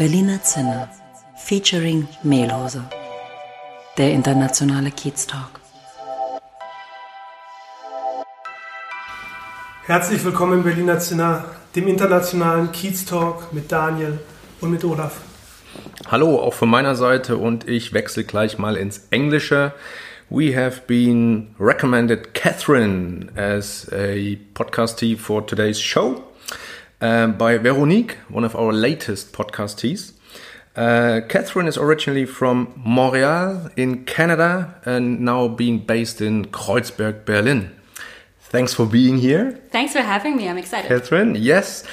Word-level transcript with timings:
Berliner 0.00 0.42
Zinne 0.42 0.88
featuring 1.36 2.08
Mehlhose. 2.22 2.82
Der 3.98 4.12
internationale 4.12 4.90
Kiez 4.90 5.26
Talk. 5.26 5.59
Herzlich 9.90 10.24
willkommen 10.24 10.58
im 10.58 10.62
Berliner 10.62 11.00
Zinner, 11.00 11.46
dem 11.74 11.88
internationalen 11.88 12.70
Kiez 12.70 13.06
Talk 13.06 13.52
mit 13.52 13.72
Daniel 13.72 14.20
und 14.60 14.70
mit 14.70 14.84
Olaf. 14.84 15.20
Hallo, 16.06 16.38
auch 16.38 16.54
von 16.54 16.70
meiner 16.70 16.94
Seite 16.94 17.36
und 17.36 17.68
ich 17.68 17.92
wechsle 17.92 18.22
gleich 18.22 18.56
mal 18.56 18.76
ins 18.76 19.08
Englische. 19.10 19.72
We 20.28 20.54
have 20.56 20.82
been 20.86 21.56
recommended 21.58 22.34
Catherine 22.34 23.32
as 23.34 23.88
a 23.90 24.36
podcastee 24.54 25.16
for 25.16 25.44
today's 25.44 25.80
show. 25.80 26.22
uh, 27.00 27.26
by 27.26 27.58
Veronique, 27.58 28.16
one 28.28 28.46
of 28.46 28.54
our 28.54 28.72
latest 28.72 29.32
podcastees. 29.32 30.12
Uh, 30.76 31.20
Catherine 31.26 31.66
is 31.66 31.76
originally 31.76 32.26
from 32.26 32.68
Montreal 32.76 33.68
in 33.74 34.04
Canada 34.04 34.76
and 34.84 35.18
now 35.18 35.48
being 35.48 35.80
based 35.80 36.20
in 36.20 36.46
Kreuzberg, 36.46 37.24
Berlin. 37.24 37.72
Thanks 38.50 38.74
for 38.74 38.84
being 38.84 39.16
here. 39.18 39.60
Thanks 39.70 39.92
for 39.92 40.00
having 40.00 40.36
me. 40.36 40.48
I'm 40.48 40.58
excited. 40.58 40.88
Catherine, 40.88 41.36
yes. 41.36 41.84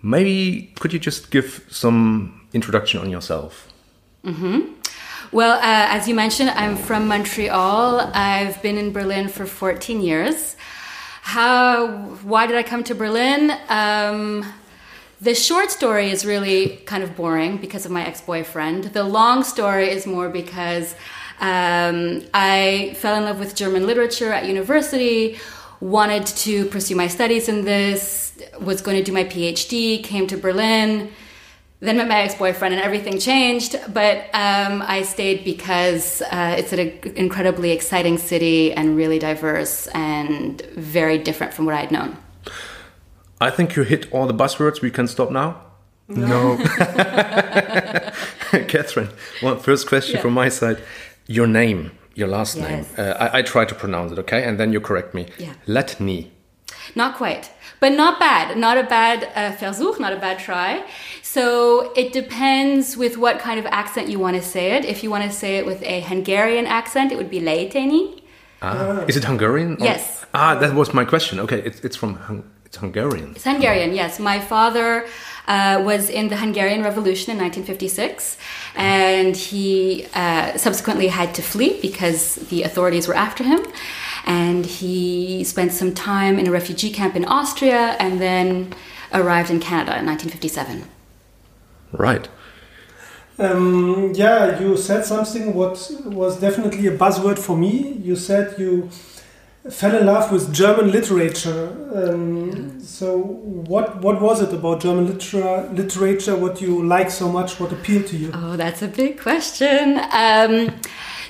Maybe 0.00 0.72
could 0.78 0.92
you 0.92 1.00
just 1.00 1.30
give 1.30 1.66
some 1.68 2.46
introduction 2.52 3.00
on 3.00 3.10
yourself? 3.10 3.66
Mm 4.22 4.34
-hmm. 4.34 4.60
Well, 5.30 5.58
uh, 5.58 5.96
as 5.96 6.06
you 6.06 6.14
mentioned, 6.14 6.50
I'm 6.56 6.76
from 6.76 7.06
Montreal. 7.06 8.10
I've 8.14 8.58
been 8.62 8.78
in 8.78 8.92
Berlin 8.92 9.28
for 9.28 9.46
14 9.46 10.00
years. 10.00 10.56
How? 11.22 11.88
Why 12.24 12.46
did 12.46 12.56
I 12.56 12.62
come 12.70 12.82
to 12.84 12.94
Berlin? 12.94 13.52
Um, 13.68 14.44
the 15.20 15.34
short 15.34 15.70
story 15.70 16.10
is 16.10 16.24
really 16.24 16.80
kind 16.86 17.02
of 17.02 17.10
boring 17.16 17.60
because 17.60 17.84
of 17.84 17.92
my 17.92 18.06
ex-boyfriend. 18.06 18.84
The 18.92 19.02
long 19.02 19.44
story 19.44 19.90
is 19.90 20.06
more 20.06 20.28
because 20.28 20.94
um, 21.40 22.22
I 22.32 22.94
fell 22.96 23.16
in 23.16 23.24
love 23.24 23.38
with 23.38 23.54
German 23.54 23.86
literature 23.86 24.32
at 24.32 24.46
university, 24.46 25.38
wanted 25.80 26.26
to 26.26 26.66
pursue 26.66 26.96
my 26.96 27.06
studies 27.06 27.48
in 27.48 27.64
this, 27.64 28.32
was 28.60 28.80
going 28.80 28.96
to 28.96 29.02
do 29.02 29.12
my 29.12 29.24
PhD, 29.24 30.02
came 30.02 30.26
to 30.26 30.36
Berlin 30.36 31.10
then 31.80 31.96
met 31.96 32.08
my 32.08 32.22
ex-boyfriend 32.22 32.74
and 32.74 32.82
everything 32.82 33.18
changed 33.18 33.76
but 33.92 34.24
um, 34.34 34.82
i 34.86 35.02
stayed 35.02 35.44
because 35.44 36.22
uh, 36.22 36.56
it's 36.58 36.72
an 36.72 36.80
incredibly 37.14 37.70
exciting 37.70 38.18
city 38.18 38.72
and 38.72 38.96
really 38.96 39.18
diverse 39.18 39.86
and 39.88 40.62
very 40.74 41.18
different 41.18 41.54
from 41.54 41.66
what 41.66 41.74
i'd 41.74 41.92
known. 41.92 42.16
I 43.40 43.50
think 43.50 43.76
you 43.76 43.84
hit 43.84 44.12
all 44.12 44.26
the 44.26 44.34
buzzwords. 44.34 44.80
We 44.80 44.90
can 44.90 45.06
stop 45.06 45.30
now. 45.30 45.62
No, 46.08 46.56
no. 46.56 46.64
catherine 48.66 49.10
well, 49.42 49.58
first 49.58 49.86
question 49.86 50.16
yeah. 50.16 50.22
from 50.22 50.32
my 50.32 50.48
side. 50.48 50.82
Your 51.26 51.46
name 51.46 51.92
your 52.20 52.30
last 52.36 52.52
yes. 52.56 52.64
name 52.66 52.82
uh, 52.98 53.24
I, 53.24 53.38
I, 53.38 53.40
try 53.52 53.64
to 53.72 53.74
pronounce 53.82 54.10
it 54.12 54.18
okay 54.24 54.42
and 54.46 54.54
then 54.60 54.68
you 54.74 54.80
correct 54.80 55.10
me 55.18 55.22
yeah. 55.38 55.54
letni 55.76 56.20
not 56.94 57.10
quite 57.16 57.44
but 57.80 57.92
not 57.92 58.18
bad. 58.18 58.56
Not 58.56 58.76
a 58.78 58.84
bad 58.84 59.24
uh, 59.34 59.56
Versuch, 59.56 60.00
not 60.00 60.12
a 60.12 60.16
bad 60.16 60.38
try. 60.38 60.84
So 61.22 61.92
it 61.94 62.12
depends 62.12 62.96
with 62.96 63.16
what 63.16 63.38
kind 63.38 63.58
of 63.58 63.66
accent 63.66 64.08
you 64.08 64.18
want 64.18 64.36
to 64.36 64.42
say 64.42 64.72
it. 64.76 64.84
If 64.84 65.02
you 65.02 65.10
want 65.10 65.24
to 65.24 65.30
say 65.30 65.58
it 65.58 65.66
with 65.66 65.82
a 65.82 66.00
Hungarian 66.00 66.66
accent, 66.66 67.12
it 67.12 67.18
would 67.18 67.30
be 67.30 67.40
Leiteni. 67.40 68.22
Ah, 68.60 69.04
is 69.06 69.16
it 69.16 69.24
Hungarian? 69.24 69.76
Yes. 69.78 70.26
Ah, 70.34 70.56
that 70.56 70.74
was 70.74 70.92
my 70.92 71.04
question. 71.04 71.38
Okay, 71.40 71.60
it's, 71.62 71.80
it's 71.80 71.96
from 71.96 72.14
Hung 72.14 72.42
it's 72.68 72.76
Hungarian. 72.76 73.32
It's 73.34 73.44
Hungarian. 73.44 73.94
Yes, 73.94 74.20
my 74.20 74.38
father 74.38 75.06
uh, 75.46 75.82
was 75.84 76.08
in 76.10 76.28
the 76.28 76.36
Hungarian 76.36 76.82
Revolution 76.82 77.32
in 77.32 77.38
1956, 77.38 78.36
and 78.76 79.34
he 79.34 80.06
uh, 80.14 80.56
subsequently 80.56 81.08
had 81.08 81.34
to 81.34 81.42
flee 81.42 81.80
because 81.80 82.36
the 82.50 82.62
authorities 82.62 83.08
were 83.08 83.16
after 83.16 83.42
him 83.42 83.60
and 84.28 84.66
he 84.66 85.42
spent 85.42 85.72
some 85.72 85.94
time 85.94 86.38
in 86.38 86.46
a 86.46 86.50
refugee 86.50 86.92
camp 86.92 87.16
in 87.16 87.24
Austria 87.24 87.96
and 87.98 88.20
then 88.20 88.74
arrived 89.12 89.50
in 89.50 89.58
Canada 89.58 89.98
in 89.98 90.04
1957. 90.04 90.84
Right. 91.92 92.28
Um, 93.38 94.12
yeah, 94.14 94.60
you 94.60 94.76
said 94.76 95.06
something 95.06 95.54
what 95.54 95.90
was 96.04 96.38
definitely 96.38 96.86
a 96.88 96.96
buzzword 96.96 97.38
for 97.38 97.56
me. 97.56 97.92
You 98.02 98.16
said 98.16 98.58
you 98.58 98.90
fell 99.70 99.96
in 99.96 100.06
love 100.06 100.32
with 100.32 100.52
German 100.52 100.90
literature. 100.90 101.68
Um, 101.94 102.80
so, 102.80 103.18
what 103.18 104.00
what 104.02 104.20
was 104.20 104.40
it 104.40 104.52
about 104.52 104.80
German 104.80 105.06
literature? 105.06 105.68
Literature, 105.72 106.36
what 106.36 106.60
you 106.60 106.84
like 106.84 107.10
so 107.10 107.30
much? 107.30 107.60
What 107.60 107.72
appealed 107.72 108.06
to 108.08 108.16
you? 108.16 108.30
Oh, 108.34 108.56
that's 108.56 108.82
a 108.82 108.88
big 108.88 109.20
question. 109.20 110.00
Um, 110.12 110.80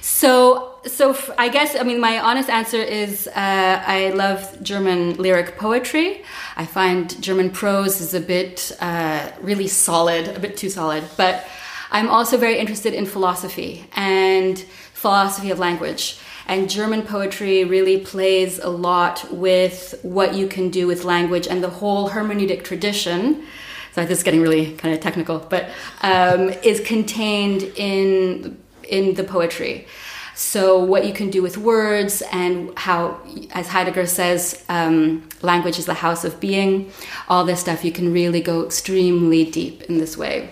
so 0.01 0.79
so 0.87 1.17
I 1.37 1.49
guess 1.49 1.77
I 1.79 1.83
mean 1.83 2.01
my 2.01 2.19
honest 2.19 2.49
answer 2.49 2.79
is 2.79 3.27
uh, 3.29 3.83
I 3.87 4.11
love 4.11 4.63
German 4.63 5.15
lyric 5.15 5.59
poetry. 5.59 6.23
I 6.57 6.67
find 6.67 7.21
German 7.23 7.51
prose 7.51 8.01
is 8.01 8.15
a 8.15 8.21
bit 8.21 8.73
uh, 8.81 9.31
really 9.41 9.69
solid, 9.69 10.29
a 10.29 10.41
bit 10.41 10.57
too 10.57 10.71
solid. 10.71 11.05
But 11.17 11.47
I'm 11.91 12.09
also 12.09 12.37
very 12.37 12.59
interested 12.59 12.95
in 12.95 13.07
philosophy 13.07 13.89
and 13.95 14.59
philosophy 14.93 15.51
of 15.51 15.59
language. 15.59 16.19
And 16.47 16.71
German 16.71 17.03
poetry 17.03 17.65
really 17.65 17.99
plays 17.99 18.59
a 18.59 18.69
lot 18.71 19.31
with 19.33 19.99
what 20.03 20.35
you 20.35 20.49
can 20.49 20.71
do 20.71 20.87
with 20.87 21.05
language 21.05 21.47
and 21.47 21.63
the 21.63 21.69
whole 21.69 22.11
hermeneutic 22.11 22.65
tradition. 22.65 23.45
So 23.93 24.05
this 24.05 24.19
is 24.19 24.25
getting 24.25 24.41
really 24.41 24.75
kind 24.77 24.95
of 24.95 25.01
technical, 25.01 25.39
but 25.39 25.69
um, 26.03 26.51
is 26.63 26.81
contained 26.81 27.63
in 27.77 28.59
in 28.85 29.15
the 29.15 29.25
poetry. 29.25 29.87
So, 30.35 30.79
what 30.79 31.05
you 31.05 31.13
can 31.13 31.31
do 31.31 31.43
with 31.43 31.59
words, 31.59 32.23
and 32.31 32.73
how, 32.79 33.21
as 33.51 33.67
Heidegger 33.67 34.07
says, 34.07 34.65
um, 34.69 35.29
language 35.43 35.81
is 35.81 35.87
the 35.87 35.95
house 35.95 36.25
of 36.25 36.39
being, 36.39 36.93
all 37.29 37.45
this 37.45 37.59
stuff, 37.59 37.85
you 37.85 37.91
can 37.91 38.13
really 38.13 38.41
go 38.41 38.65
extremely 38.65 39.45
deep 39.51 39.83
in 39.83 39.99
this 39.99 40.17
way. 40.17 40.49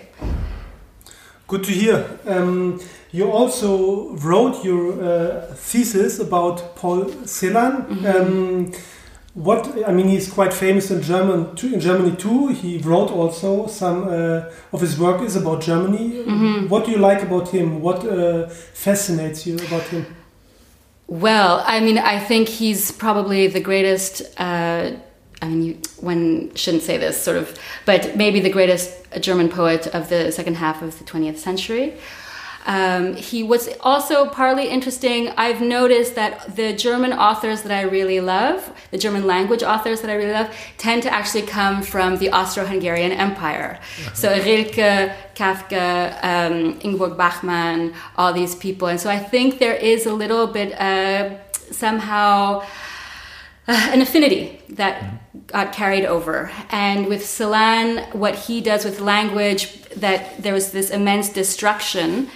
Good 1.47 1.63
to 1.63 1.71
hear. 1.71 2.05
Um, 2.25 2.81
you 3.11 3.31
also 3.31 4.09
wrote 4.15 4.65
your 4.65 5.01
uh, 5.01 5.53
thesis 5.55 6.19
about 6.19 6.75
Paul 6.75 7.05
Celan. 7.25 7.85
Mm 7.89 7.97
-hmm. 7.97 8.15
um, 8.15 8.71
what 9.33 9.67
I 9.87 9.91
mean, 9.91 10.07
he's 10.07 10.29
quite 10.29 10.51
famous 10.53 10.89
in 10.89 11.01
German 11.01 11.55
too, 11.55 11.67
in 11.73 11.79
Germany 11.79 12.15
too. 12.15 12.47
He 12.47 12.79
wrote 12.83 13.13
also 13.13 13.67
some 13.67 14.01
uh, 14.01 14.43
of 14.71 14.81
his 14.81 14.97
work 14.97 15.21
is 15.21 15.35
about 15.35 15.65
Germany. 15.65 16.23
Mm 16.25 16.39
-hmm. 16.39 16.67
What 16.69 16.85
do 16.85 16.91
you 16.91 17.09
like 17.09 17.21
about 17.25 17.49
him? 17.49 17.81
What 17.81 18.03
uh, 18.03 18.49
fascinates 18.73 19.45
you 19.45 19.57
about 19.67 19.83
him? 19.91 20.05
Well, 21.05 21.63
I 21.65 21.79
mean, 21.79 21.97
I 21.97 22.25
think 22.27 22.49
he's 22.49 22.91
probably 22.91 23.51
the 23.51 23.61
greatest. 23.61 24.21
I 25.41 25.47
mean, 25.47 25.61
you, 25.63 25.77
one 25.97 26.53
shouldn't 26.55 26.83
say 26.83 26.97
this, 26.97 27.21
sort 27.21 27.37
of, 27.37 27.57
but 27.85 28.15
maybe 28.15 28.39
the 28.39 28.49
greatest 28.49 28.91
German 29.19 29.49
poet 29.49 29.87
of 29.87 30.09
the 30.09 30.31
second 30.31 30.55
half 30.55 30.81
of 30.81 30.97
the 30.97 31.05
20th 31.05 31.37
century. 31.37 31.97
Um, 32.67 33.15
he 33.15 33.43
was 33.43 33.69
also 33.79 34.27
partly 34.27 34.67
interesting. 34.67 35.29
I've 35.37 35.61
noticed 35.61 36.15
that 36.15 36.53
the 36.57 36.73
German 36.73 37.13
authors 37.13 37.61
that 37.61 37.71
I 37.71 37.83
really 37.83 38.19
love, 38.19 38.69
the 38.91 38.97
German 38.97 39.25
language 39.25 39.63
authors 39.63 40.01
that 40.01 40.11
I 40.11 40.15
really 40.15 40.33
love, 40.33 40.53
tend 40.77 41.03
to 41.03 41.13
actually 41.13 41.43
come 41.43 41.81
from 41.81 42.17
the 42.17 42.29
Austro-Hungarian 42.31 43.13
Empire. 43.13 43.79
Uh-huh. 43.79 44.13
So 44.13 44.29
Rilke, 44.33 45.13
Kafka, 45.33 46.19
um, 46.21 46.77
Ingeborg 46.81 47.15
Bachmann, 47.15 47.93
all 48.17 48.33
these 48.33 48.53
people. 48.53 48.89
And 48.89 48.99
so 48.99 49.09
I 49.09 49.17
think 49.17 49.59
there 49.59 49.75
is 49.75 50.05
a 50.05 50.13
little 50.13 50.47
bit 50.47 50.73
uh, 50.73 51.37
somehow 51.71 52.65
uh, 53.67 53.89
an 53.93 54.01
affinity 54.01 54.61
that 54.69 55.47
got 55.47 55.73
carried 55.73 56.05
over. 56.05 56.51
And 56.69 57.07
with 57.07 57.23
Celan, 57.23 58.13
what 58.13 58.35
he 58.35 58.61
does 58.61 58.85
with 58.85 58.99
language, 58.99 59.81
that 59.95 60.41
there 60.41 60.53
was 60.53 60.71
this 60.71 60.89
immense 60.89 61.29
destruction 61.29 62.29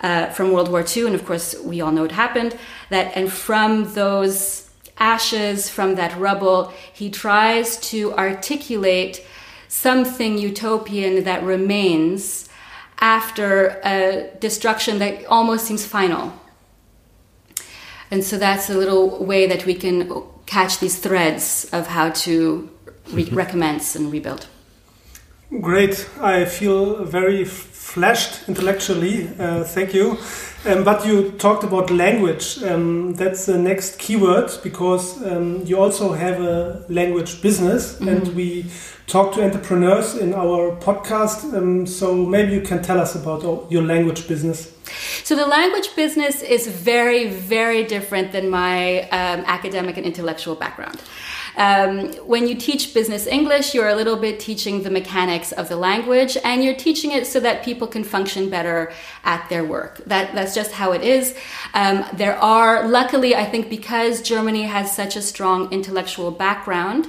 uh, 0.00 0.26
from 0.30 0.52
World 0.52 0.70
War 0.70 0.84
II, 0.84 1.06
and 1.06 1.14
of 1.14 1.24
course 1.24 1.58
we 1.60 1.80
all 1.80 1.92
know 1.92 2.02
what 2.02 2.12
happened. 2.12 2.56
That 2.90 3.16
and 3.16 3.32
from 3.32 3.94
those 3.94 4.70
ashes, 4.98 5.68
from 5.68 5.94
that 5.96 6.16
rubble, 6.18 6.72
he 6.92 7.10
tries 7.10 7.78
to 7.90 8.12
articulate 8.14 9.24
something 9.68 10.38
utopian 10.38 11.24
that 11.24 11.42
remains 11.42 12.48
after 13.00 13.80
a 13.84 14.30
destruction 14.38 14.98
that 14.98 15.24
almost 15.26 15.66
seems 15.66 15.84
final. 15.84 16.32
And 18.10 18.22
so 18.22 18.38
that's 18.38 18.70
a 18.70 18.78
little 18.78 19.24
way 19.24 19.46
that 19.46 19.66
we 19.66 19.74
can 19.74 20.24
catch 20.46 20.78
these 20.78 20.98
threads 20.98 21.68
of 21.72 21.86
how 21.88 22.10
to 22.10 22.68
re- 23.12 23.24
recommence 23.32 23.96
and 23.96 24.12
rebuild. 24.12 24.46
Great. 25.60 26.08
I 26.20 26.44
feel 26.44 27.04
very 27.04 27.44
flashed 27.84 28.48
intellectually. 28.48 29.28
Uh, 29.38 29.62
thank 29.62 29.92
you. 29.94 30.18
Um, 30.66 30.82
but 30.82 31.06
you 31.06 31.32
talked 31.32 31.64
about 31.64 31.90
language. 31.90 32.62
Um, 32.62 33.12
that's 33.14 33.44
the 33.44 33.58
next 33.58 33.98
keyword 33.98 34.50
because 34.62 35.22
um, 35.22 35.62
you 35.66 35.78
also 35.78 36.12
have 36.12 36.40
a 36.40 36.84
language 36.88 37.42
business, 37.42 37.82
mm 37.92 38.06
-hmm. 38.06 38.12
and 38.12 38.34
we 38.34 38.64
talk 39.06 39.32
to 39.34 39.42
entrepreneurs 39.42 40.14
in 40.14 40.34
our 40.34 40.76
podcast. 40.80 41.44
Um, 41.54 41.86
so 41.86 42.14
maybe 42.14 42.52
you 42.52 42.62
can 42.62 42.82
tell 42.82 43.00
us 43.00 43.14
about 43.14 43.42
your 43.70 43.84
language 43.84 44.26
business. 44.28 44.68
So 45.24 45.34
the 45.34 45.46
language 45.46 45.88
business 45.96 46.42
is 46.42 46.66
very, 46.66 47.30
very 47.48 47.84
different 47.84 48.32
than 48.32 48.48
my 48.48 49.02
um, 49.10 49.44
academic 49.46 49.96
and 49.96 50.06
intellectual 50.06 50.56
background. 50.56 50.98
Um, 51.56 52.12
when 52.26 52.48
you 52.48 52.56
teach 52.56 52.94
business 52.94 53.26
English, 53.26 53.74
you're 53.74 53.88
a 53.88 53.94
little 53.94 54.16
bit 54.16 54.40
teaching 54.40 54.82
the 54.82 54.90
mechanics 54.90 55.52
of 55.52 55.68
the 55.68 55.76
language, 55.76 56.36
and 56.42 56.64
you're 56.64 56.74
teaching 56.74 57.12
it 57.12 57.26
so 57.26 57.40
that 57.40 57.64
people 57.64 57.86
can 57.86 58.02
function 58.02 58.50
better 58.50 58.92
at 59.24 59.48
their 59.48 59.64
work. 59.64 60.02
That, 60.06 60.34
that's 60.34 60.54
just 60.54 60.72
how 60.72 60.92
it 60.92 61.02
is. 61.02 61.36
Um, 61.72 62.04
there 62.12 62.36
are, 62.36 62.88
luckily, 62.88 63.36
I 63.36 63.44
think 63.44 63.70
because 63.70 64.20
Germany 64.20 64.62
has 64.62 64.94
such 64.94 65.16
a 65.16 65.22
strong 65.22 65.72
intellectual 65.72 66.30
background, 66.30 67.06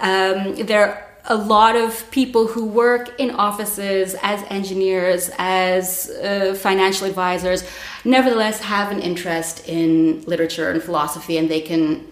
um, 0.00 0.54
there 0.54 0.86
are 0.86 1.06
a 1.26 1.36
lot 1.36 1.76
of 1.76 2.10
people 2.10 2.46
who 2.46 2.64
work 2.64 3.18
in 3.20 3.30
offices 3.30 4.16
as 4.22 4.42
engineers, 4.48 5.30
as 5.38 6.08
uh, 6.10 6.54
financial 6.58 7.06
advisors, 7.06 7.64
nevertheless 8.04 8.60
have 8.60 8.90
an 8.90 9.00
interest 9.00 9.68
in 9.68 10.22
literature 10.22 10.70
and 10.70 10.82
philosophy, 10.82 11.36
and 11.36 11.50
they 11.50 11.60
can 11.60 12.09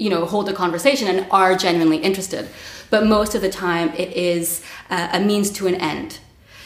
you 0.00 0.08
know 0.08 0.24
hold 0.24 0.48
a 0.48 0.52
conversation 0.52 1.06
and 1.06 1.26
are 1.30 1.54
genuinely 1.54 1.98
interested. 1.98 2.48
But 2.88 3.06
most 3.06 3.34
of 3.34 3.42
the 3.42 3.50
time 3.50 3.90
it 3.90 4.10
is 4.16 4.64
uh, 4.88 5.10
a 5.12 5.20
means 5.20 5.50
to 5.52 5.66
an 5.66 5.76
end. 5.76 6.18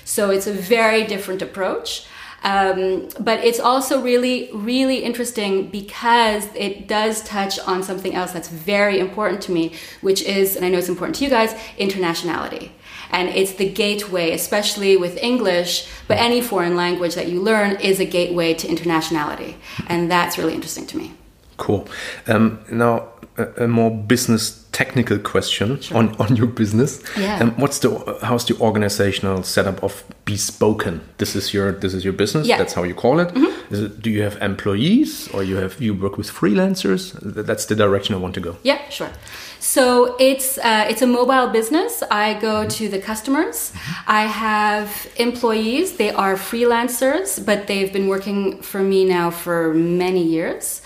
So 0.05 0.31
it's 0.31 0.47
a 0.47 0.53
very 0.53 1.05
different 1.05 1.43
approach. 1.43 2.07
Um, 2.45 3.09
but 3.19 3.43
it's 3.43 3.59
also 3.59 4.03
really 4.03 4.51
really 4.53 4.99
interesting 4.99 5.71
because 5.71 6.45
it 6.55 6.87
does 6.87 7.23
touch 7.25 7.59
on 7.59 7.83
something 7.83 8.15
else 8.15 8.33
that's 8.33 8.49
very 8.49 8.99
important 8.99 9.41
to 9.47 9.51
me 9.51 9.75
which 10.03 10.21
is 10.21 10.55
and 10.55 10.63
i 10.63 10.69
know 10.69 10.77
it's 10.77 10.91
important 10.91 11.17
to 11.17 11.25
you 11.25 11.31
guys 11.31 11.55
internationality. 11.79 12.71
And 13.11 13.29
it's 13.29 13.53
the 13.53 13.69
gateway 13.85 14.33
especially 14.33 14.95
with 14.99 15.17
english 15.33 15.89
but 16.07 16.19
any 16.19 16.41
foreign 16.43 16.77
language 16.77 17.15
that 17.15 17.29
you 17.29 17.41
learn 17.41 17.71
is 17.81 17.99
a 17.99 18.05
gateway 18.05 18.53
to 18.55 18.67
internationality. 18.69 19.55
And 19.87 20.11
that's 20.11 20.37
really 20.37 20.55
interesting 20.55 20.87
to 20.89 20.99
me. 20.99 21.15
Cool. 21.57 21.87
Um, 22.27 22.65
now 22.71 23.09
a, 23.37 23.65
a 23.65 23.69
more 23.69 23.91
business 23.91 24.65
technical 24.73 25.19
question 25.19 25.81
sure. 25.81 25.97
on, 25.97 26.17
on 26.17 26.37
your 26.37 26.47
business. 26.47 27.03
Yeah. 27.17 27.39
Um, 27.39 27.53
what's 27.53 27.79
the 27.79 28.19
how's 28.23 28.45
the 28.45 28.57
organizational 28.61 29.43
setup 29.43 29.83
of 29.83 30.05
Bespoken? 30.25 31.01
This 31.19 31.37
is 31.37 31.55
your 31.55 31.73
this 31.73 31.95
is 31.95 32.05
your 32.05 32.13
business. 32.13 32.47
Yeah. 32.47 32.59
That's 32.59 32.75
how 32.75 32.83
you 32.83 32.95
call 32.95 33.21
it. 33.21 33.35
Mm 33.35 33.45
-hmm. 33.45 33.85
it. 33.85 34.03
Do 34.03 34.11
you 34.11 34.23
have 34.23 34.45
employees 34.45 35.29
or 35.33 35.45
you 35.45 35.61
have 35.61 35.75
you 35.79 35.99
work 36.01 36.17
with 36.17 36.31
freelancers? 36.31 37.15
That's 37.23 37.67
the 37.67 37.75
direction 37.75 38.17
I 38.19 38.21
want 38.21 38.35
to 38.35 38.41
go. 38.41 38.57
Yeah, 38.63 38.79
sure. 38.91 39.11
So 39.59 40.15
it's 40.19 40.59
uh, 40.59 40.91
it's 40.91 41.03
a 41.03 41.07
mobile 41.07 41.49
business. 41.59 42.03
I 42.11 42.37
go 42.41 42.55
mm 42.55 42.67
-hmm. 42.67 42.79
to 42.79 42.85
the 42.95 43.01
customers. 43.11 43.71
Mm 43.73 43.79
-hmm. 43.81 44.23
I 44.23 44.29
have 44.29 44.89
employees. 45.17 45.97
They 45.97 46.13
are 46.15 46.37
freelancers, 46.37 47.39
but 47.49 47.59
they've 47.67 47.93
been 47.93 48.07
working 48.07 48.57
for 48.61 48.81
me 48.81 49.05
now 49.17 49.31
for 49.33 49.75
many 49.75 50.25
years. 50.37 50.83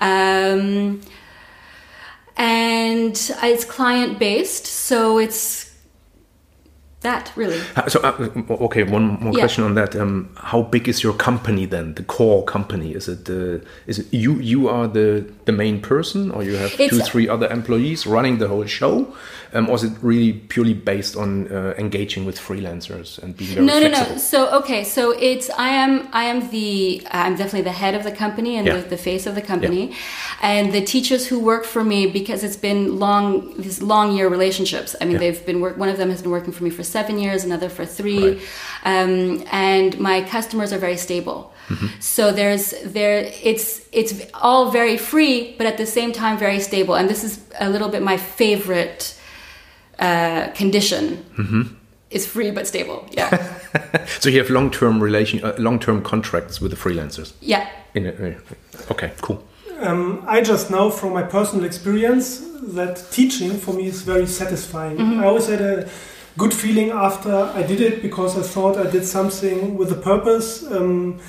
Um, 0.00 1.00
and 2.36 3.14
uh, 3.42 3.46
it's 3.46 3.64
client 3.64 4.18
based, 4.18 4.66
so 4.66 5.18
it's 5.18 5.69
that 7.00 7.32
really. 7.34 7.60
So 7.88 8.00
uh, 8.00 8.30
okay, 8.64 8.82
one 8.82 9.18
more 9.20 9.32
yeah. 9.32 9.40
question 9.40 9.64
on 9.64 9.74
that. 9.74 9.96
Um, 9.96 10.28
how 10.36 10.62
big 10.62 10.86
is 10.86 11.02
your 11.02 11.14
company 11.14 11.64
then? 11.64 11.94
The 11.94 12.02
core 12.02 12.44
company 12.44 12.92
is 12.92 13.08
it? 13.08 13.28
Uh, 13.28 13.64
is 13.86 14.00
it 14.00 14.12
you? 14.12 14.34
You 14.34 14.68
are 14.68 14.86
the 14.86 15.24
the 15.46 15.52
main 15.52 15.80
person, 15.80 16.30
or 16.30 16.42
you 16.42 16.56
have 16.56 16.78
it's, 16.78 16.90
two, 16.90 17.00
three 17.00 17.28
other 17.28 17.48
employees 17.48 18.06
running 18.06 18.38
the 18.38 18.48
whole 18.48 18.66
show? 18.66 19.14
Um, 19.52 19.68
or 19.68 19.74
is 19.74 19.82
it 19.82 19.92
really 20.00 20.32
purely 20.32 20.74
based 20.74 21.16
on 21.16 21.50
uh, 21.50 21.74
engaging 21.76 22.24
with 22.24 22.38
freelancers 22.38 23.18
and 23.18 23.36
being 23.36 23.54
very 23.54 23.66
no, 23.66 23.80
flexible? 23.80 24.08
No, 24.08 24.14
no, 24.14 24.18
So 24.18 24.58
okay, 24.60 24.84
so 24.84 25.10
it's 25.10 25.50
I 25.50 25.70
am 25.70 26.08
I 26.12 26.24
am 26.24 26.50
the 26.50 27.02
I'm 27.10 27.34
definitely 27.34 27.62
the 27.62 27.72
head 27.72 27.94
of 27.94 28.04
the 28.04 28.12
company 28.12 28.56
and 28.56 28.66
yeah. 28.66 28.76
the, 28.76 28.88
the, 28.90 28.96
face 28.96 29.26
of 29.26 29.34
the 29.34 29.42
company, 29.42 29.88
yeah. 29.88 29.96
and 30.42 30.72
the 30.72 30.82
teachers 30.82 31.26
who 31.26 31.40
work 31.40 31.64
for 31.64 31.82
me 31.82 32.06
because 32.06 32.44
it's 32.44 32.56
been 32.56 32.98
long 32.98 33.54
these 33.56 33.82
long 33.82 34.16
year 34.16 34.28
relationships. 34.28 34.94
I 35.00 35.04
mean, 35.06 35.18
they've 35.18 35.44
been 35.44 35.60
work. 35.60 35.76
One 35.76 35.88
of 35.88 35.96
them 35.96 36.10
has 36.10 36.22
been 36.22 36.30
working 36.30 36.52
for 36.52 36.62
me 36.62 36.70
for 36.70 36.84
seven 36.90 37.18
years, 37.18 37.44
another 37.44 37.68
for 37.68 37.86
three, 37.86 38.28
right. 38.28 38.40
um, 38.84 39.44
and 39.52 39.98
my 39.98 40.22
customers 40.22 40.72
are 40.72 40.78
very 40.78 40.96
stable. 40.96 41.52
Mm-hmm. 41.68 41.86
So 42.00 42.32
there's 42.32 42.74
there 42.84 43.32
it's 43.42 43.80
it's 43.92 44.12
all 44.34 44.70
very 44.70 44.96
free, 44.96 45.54
but 45.56 45.66
at 45.66 45.76
the 45.76 45.86
same 45.86 46.12
time 46.12 46.36
very 46.36 46.60
stable. 46.60 46.94
And 46.94 47.08
this 47.08 47.22
is 47.22 47.40
a 47.60 47.68
little 47.70 47.88
bit 47.88 48.02
my 48.02 48.16
favorite 48.16 49.16
uh, 49.98 50.48
condition. 50.54 51.24
Mm-hmm. 51.38 51.62
Is 52.10 52.26
free 52.26 52.50
but 52.50 52.66
stable. 52.66 53.06
Yeah. 53.12 53.30
so 54.18 54.28
you 54.28 54.38
have 54.38 54.50
long-term 54.50 55.00
relation, 55.00 55.44
uh, 55.44 55.54
long-term 55.58 56.02
contracts 56.02 56.60
with 56.60 56.72
the 56.72 56.76
freelancers. 56.76 57.34
Yeah. 57.40 57.68
A, 57.94 58.32
uh, 58.32 58.34
okay, 58.90 59.12
cool. 59.20 59.44
Um, 59.80 60.24
I 60.26 60.40
just 60.40 60.70
know 60.70 60.90
from 60.90 61.12
my 61.12 61.22
personal 61.22 61.64
experience 61.64 62.40
that 62.74 63.06
teaching 63.12 63.52
for 63.52 63.72
me 63.74 63.86
is 63.86 64.02
very 64.02 64.26
satisfying. 64.26 64.96
Mm-hmm. 64.96 65.20
I 65.20 65.26
always 65.26 65.46
had 65.46 65.60
a 65.60 65.88
good 66.36 66.54
feeling 66.54 66.90
after 66.90 67.32
I 67.32 67.62
did 67.62 67.80
it 67.80 68.02
because 68.02 68.38
I 68.38 68.42
thought 68.42 68.76
I 68.76 68.90
did 68.90 69.04
something 69.04 69.76
with 69.76 69.92
a 69.92 69.96
purpose. 69.96 70.64
Um, 70.70 71.20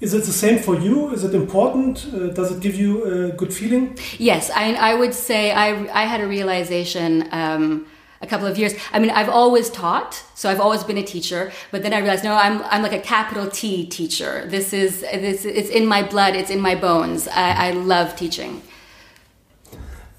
is 0.00 0.14
it 0.14 0.24
the 0.24 0.32
same 0.32 0.58
for 0.60 0.78
you? 0.78 1.10
Is 1.10 1.24
it 1.24 1.34
important? 1.34 2.06
Uh, 2.06 2.28
does 2.28 2.52
it 2.52 2.60
give 2.60 2.76
you 2.76 3.04
a 3.04 3.32
good 3.32 3.52
feeling? 3.52 3.98
Yes, 4.18 4.50
I, 4.50 4.74
I 4.74 4.94
would 4.94 5.14
say 5.14 5.50
I, 5.50 6.02
I 6.02 6.04
had 6.04 6.20
a 6.20 6.26
realization. 6.28 7.28
Um, 7.32 7.86
a 8.20 8.26
couple 8.26 8.46
of 8.46 8.58
years. 8.58 8.74
I 8.92 8.98
mean, 8.98 9.10
I've 9.10 9.28
always 9.28 9.70
taught, 9.70 10.24
so 10.34 10.50
I've 10.50 10.60
always 10.60 10.82
been 10.82 10.98
a 10.98 11.04
teacher. 11.04 11.52
But 11.70 11.82
then 11.82 11.92
I 11.92 11.98
realized, 11.98 12.24
no, 12.24 12.34
I'm 12.34 12.62
I'm 12.64 12.82
like 12.82 12.92
a 12.92 12.98
capital 12.98 13.48
T 13.48 13.86
teacher. 13.86 14.44
This 14.46 14.72
is 14.72 15.02
this 15.02 15.44
it's 15.44 15.70
in 15.70 15.86
my 15.86 16.02
blood. 16.02 16.34
It's 16.34 16.50
in 16.50 16.60
my 16.60 16.74
bones. 16.74 17.28
I, 17.28 17.68
I 17.68 17.70
love 17.70 18.16
teaching. 18.16 18.62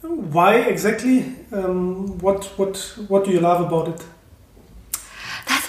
Why 0.02 0.56
exactly? 0.56 1.36
Um, 1.52 2.18
what 2.20 2.46
what 2.58 2.78
what 3.10 3.26
do 3.26 3.32
you 3.32 3.42
love 3.42 3.62
about 3.68 3.90
it? 3.90 4.06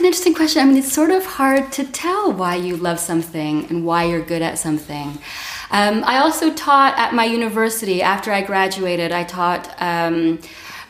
An 0.01 0.07
interesting 0.07 0.33
question. 0.33 0.63
I 0.63 0.65
mean, 0.65 0.79
it's 0.79 0.91
sort 0.91 1.11
of 1.11 1.27
hard 1.27 1.73
to 1.73 1.85
tell 1.85 2.33
why 2.33 2.55
you 2.55 2.75
love 2.75 2.99
something 2.99 3.67
and 3.67 3.85
why 3.85 4.05
you're 4.05 4.25
good 4.25 4.41
at 4.41 4.59
something. 4.59 5.19
Um, 5.71 6.03
I 6.07 6.21
also 6.21 6.55
taught 6.55 6.99
at 6.99 7.13
my 7.13 7.27
university 7.27 8.01
after 8.01 8.33
I 8.33 8.41
graduated. 8.41 9.13
I 9.13 9.25
taught. 9.25 9.75
Um, 9.79 10.41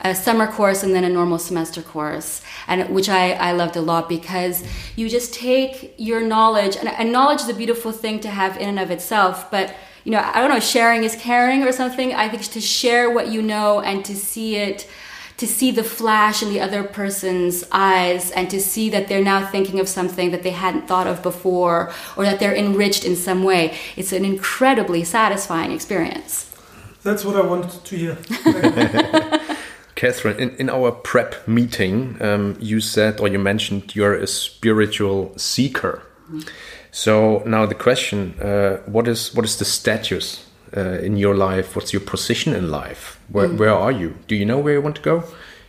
a 0.03 0.15
summer 0.15 0.47
course 0.47 0.83
and 0.83 0.95
then 0.95 1.05
a 1.05 1.11
normal 1.11 1.39
semester 1.39 1.83
course, 1.83 2.41
and 2.67 2.89
which 2.89 3.11
I, 3.11 3.33
I 3.33 3.53
loved 3.53 3.77
a 3.77 3.83
lot 3.83 4.09
because 4.09 4.65
you 4.97 5.11
just 5.11 5.35
take 5.35 5.95
your 5.99 6.23
knowledge, 6.23 6.75
and, 6.75 6.89
and 6.89 7.13
knowledge 7.13 7.43
is 7.43 7.51
a 7.51 7.55
beautiful 7.55 7.93
thing 7.93 8.19
to 8.21 8.31
have 8.31 8.57
in 8.57 8.67
and 8.67 8.79
of 8.79 8.91
itself, 8.91 9.51
but 9.51 9.75
you 10.05 10.13
know, 10.13 10.21
I 10.21 10.41
don't 10.41 10.49
know, 10.49 10.59
sharing 10.59 11.05
is 11.05 11.15
caring 11.17 11.63
or 11.65 11.73
something. 11.73 12.15
I 12.15 12.31
think 12.31 12.45
to 12.45 12.63
share 12.63 13.11
what 13.11 13.29
you 13.29 13.43
know 13.43 13.81
and 13.81 14.03
to 14.07 14.17
see 14.17 14.57
it, 14.57 14.89
to 15.41 15.47
see 15.47 15.71
the 15.71 15.83
flash 15.83 16.43
in 16.43 16.51
the 16.51 16.61
other 16.61 16.85
person's 16.85 17.65
eyes 17.73 18.31
and 18.33 18.51
to 18.51 18.61
see 18.61 18.91
that 18.91 19.09
they're 19.09 19.25
now 19.25 19.47
thinking 19.47 19.81
of 19.81 19.89
something 19.89 20.33
that 20.33 20.43
they 20.43 20.51
hadn't 20.51 20.87
thought 20.87 21.07
of 21.07 21.23
before 21.23 21.91
or 22.15 22.25
that 22.25 22.39
they're 22.39 22.55
enriched 22.55 23.07
in 23.07 23.17
some 23.17 23.43
way. 23.43 23.75
It's 23.97 24.13
an 24.13 24.27
incredibly 24.27 25.03
satisfying 25.03 25.73
experience. 25.73 26.47
That's 27.03 27.25
what 27.25 27.37
I 27.37 27.41
wanted 27.41 27.83
to 27.87 27.97
hear. 27.97 28.19
Catherine, 29.95 30.39
in, 30.39 30.51
in 30.57 30.69
our 30.69 30.93
prep 30.93 31.49
meeting, 31.49 32.21
um, 32.21 32.59
you 32.61 32.81
said 32.81 33.19
or 33.19 33.27
you 33.27 33.39
mentioned 33.39 33.97
you're 33.97 34.15
a 34.15 34.27
spiritual 34.27 35.33
seeker. 35.39 36.03
Mm. 36.31 36.47
So 36.91 37.43
now 37.47 37.65
the 37.65 37.75
question: 37.75 38.39
uh, 38.41 38.79
what 38.85 39.09
is 39.09 39.35
what 39.35 39.45
is 39.47 39.57
the 39.57 39.65
status 39.65 40.45
uh, 40.77 40.99
in 41.07 41.17
your 41.17 41.35
life? 41.35 41.77
What's 41.77 41.93
your 41.93 42.03
position 42.03 42.55
in 42.55 42.71
life? 42.71 43.21
Where 43.29 43.49
mm. 43.49 43.59
where 43.59 43.75
are 43.75 43.93
you? 43.93 44.17
Do 44.29 44.35
you 44.35 44.45
know 44.45 44.59
where 44.59 44.75
you 44.75 44.81
want 44.81 44.97
to 44.97 45.03
go? 45.03 45.25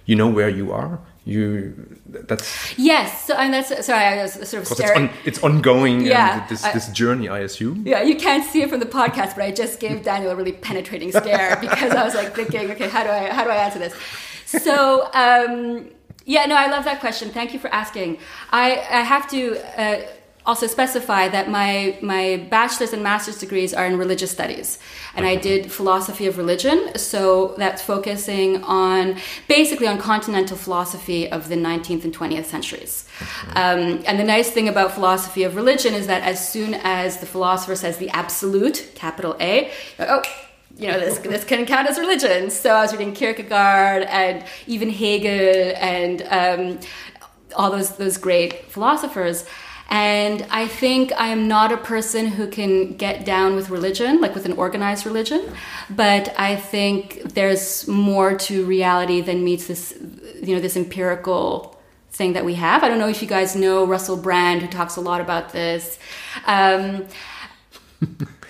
You 0.05 0.15
know 0.15 0.29
where 0.29 0.50
you 0.50 0.72
are 0.72 1.00
you 1.24 1.98
that's 2.08 2.74
yes 2.79 3.25
so 3.25 3.36
and 3.36 3.53
that's 3.53 3.86
sorry 3.86 4.03
i 4.03 4.24
was 4.24 4.34
sort 4.34 4.63
of 4.63 4.67
staring 4.67 5.05
it's, 5.05 5.13
on, 5.13 5.20
it's 5.25 5.43
ongoing 5.43 6.01
yeah 6.01 6.48
this, 6.48 6.63
this 6.74 6.89
journey 6.89 7.29
i 7.29 7.39
assume 7.39 7.84
yeah 7.86 8.01
you 8.01 8.15
can't 8.15 8.43
see 8.43 8.63
it 8.63 8.70
from 8.70 8.79
the 8.79 8.88
podcast 8.88 9.36
but 9.36 9.43
i 9.43 9.51
just 9.51 9.79
gave 9.79 10.03
daniel 10.12 10.31
a 10.31 10.36
really 10.36 10.51
penetrating 10.51 11.12
stare 11.12 11.58
because 11.62 11.91
i 11.91 12.03
was 12.03 12.15
like 12.15 12.34
thinking 12.34 12.72
okay 12.72 12.89
how 12.89 13.03
do 13.03 13.10
i 13.10 13.29
how 13.29 13.43
do 13.43 13.51
i 13.51 13.55
answer 13.55 13.77
this 13.77 13.93
so 14.48 15.08
um 15.13 15.88
yeah 16.25 16.46
no 16.48 16.55
i 16.55 16.65
love 16.72 16.86
that 16.86 17.00
question 17.00 17.29
thank 17.29 17.53
you 17.53 17.60
for 17.60 17.72
asking 17.72 18.17
i 18.51 18.72
i 18.72 19.01
have 19.01 19.29
to 19.29 19.60
uh, 19.79 20.01
also 20.45 20.67
specify 20.67 21.27
that 21.27 21.50
my 21.50 21.98
my 22.01 22.48
bachelor's 22.50 22.93
and 22.93 23.03
master's 23.03 23.38
degrees 23.38 23.74
are 23.74 23.86
in 23.86 23.98
religious 23.98 24.31
studies. 24.31 24.79
And 25.15 25.25
i 25.25 25.36
did 25.36 25.71
philosophy 25.71 26.25
of 26.25 26.38
religion 26.38 26.98
so 26.98 27.53
that's 27.57 27.81
focusing 27.81 28.63
on 28.63 29.17
basically 29.48 29.88
on 29.88 29.98
continental 29.98 30.57
philosophy 30.57 31.29
of 31.31 31.50
the 31.50 31.55
19th 31.55 32.03
and 32.05 32.15
20th 32.15 32.45
centuries. 32.45 33.07
Um, 33.55 34.03
and 34.07 34.19
the 34.19 34.24
nice 34.24 34.50
thing 34.50 34.67
about 34.67 34.93
philosophy 34.93 35.43
of 35.43 35.55
religion 35.55 35.93
is 35.93 36.07
that 36.07 36.24
as 36.24 36.48
soon 36.48 36.74
as 36.75 37.17
the 37.17 37.25
philosopher 37.25 37.75
says 37.75 37.98
the 37.98 38.10
absolute 38.10 38.91
capital 38.95 39.36
a 39.39 39.71
oh 40.00 40.21
you 40.77 40.88
know 40.88 41.00
this 41.00 41.19
this 41.19 41.43
can 41.43 41.65
count 41.65 41.88
as 41.88 42.00
religion. 42.00 42.50
So 42.50 42.74
i 42.74 42.81
was 42.81 42.91
reading 42.93 43.13
kierkegaard 43.13 44.03
and 44.03 44.43
even 44.65 44.89
hegel 44.89 45.74
and 45.77 46.21
um, 46.29 46.79
all 47.55 47.69
those 47.69 47.98
those 47.98 48.17
great 48.17 48.65
philosophers 48.71 49.45
and 49.91 50.48
I 50.50 50.67
think 50.67 51.12
I 51.17 51.27
am 51.27 51.50
not 51.50 51.74
a 51.74 51.77
person 51.77 52.27
who 52.27 52.48
can 52.48 52.95
get 52.95 53.25
down 53.25 53.57
with 53.57 53.69
religion, 53.69 54.21
like 54.21 54.33
with 54.33 54.45
an 54.45 54.53
organized 54.53 55.05
religion. 55.05 55.53
But 55.89 56.33
I 56.39 56.55
think 56.55 57.33
there's 57.33 57.86
more 57.89 58.38
to 58.38 58.65
reality 58.65 59.19
than 59.19 59.43
meets 59.43 59.67
this, 59.67 59.93
you 60.41 60.55
know, 60.55 60.62
this 60.62 60.77
empirical 60.77 61.77
thing 62.10 62.31
that 62.33 62.45
we 62.45 62.53
have. 62.53 62.83
I 62.83 62.88
don't 62.88 63.00
know 63.00 63.10
if 63.10 63.21
you 63.21 63.27
guys 63.27 63.53
know 63.53 63.86
Russell 63.86 64.15
Brand, 64.15 64.62
who 64.62 64.69
talks 64.69 64.95
a 64.95 65.01
lot 65.01 65.19
about 65.19 65.51
this. 65.51 66.00
Um, 66.45 67.05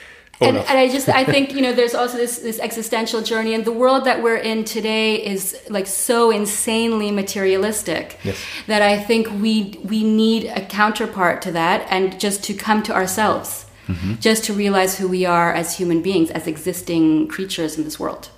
and, 0.42 0.58
and, 0.58 0.78
I 0.78 0.90
just 0.90 1.08
I 1.10 1.24
think 1.24 1.54
you 1.56 1.62
know 1.62 1.74
there's 1.74 1.96
also 1.96 2.18
this 2.18 2.40
this 2.40 2.60
existential 2.60 3.22
journey 3.22 3.54
and 3.54 3.64
the 3.66 3.72
world 3.72 4.06
that 4.06 4.22
we're 4.24 4.38
in 4.38 4.64
today 4.64 5.16
is 5.16 5.58
like 5.70 5.88
so 5.88 6.32
insanely 6.32 7.12
materialistic 7.12 8.20
yes. 8.24 8.38
that 8.68 8.82
I 8.82 8.98
think 9.00 9.28
we 9.42 9.80
we 9.84 10.04
need 10.04 10.46
a 10.46 10.66
counterpart 10.66 11.42
to 11.44 11.52
that 11.52 11.88
and 11.90 12.20
just 12.20 12.44
to 12.46 12.54
come 12.54 12.84
to 12.84 12.94
ourselves. 12.94 13.66
Mm-hmm. 13.88 14.20
just 14.20 14.44
to 14.46 14.54
realize 14.54 15.00
who 15.00 15.08
we 15.08 15.26
are 15.26 15.52
as 15.52 15.76
human 15.76 16.02
beings 16.04 16.30
as 16.32 16.46
existing 16.48 17.28
creatures 17.28 17.78
in 17.78 17.84
this 17.84 18.00
world. 18.00 18.30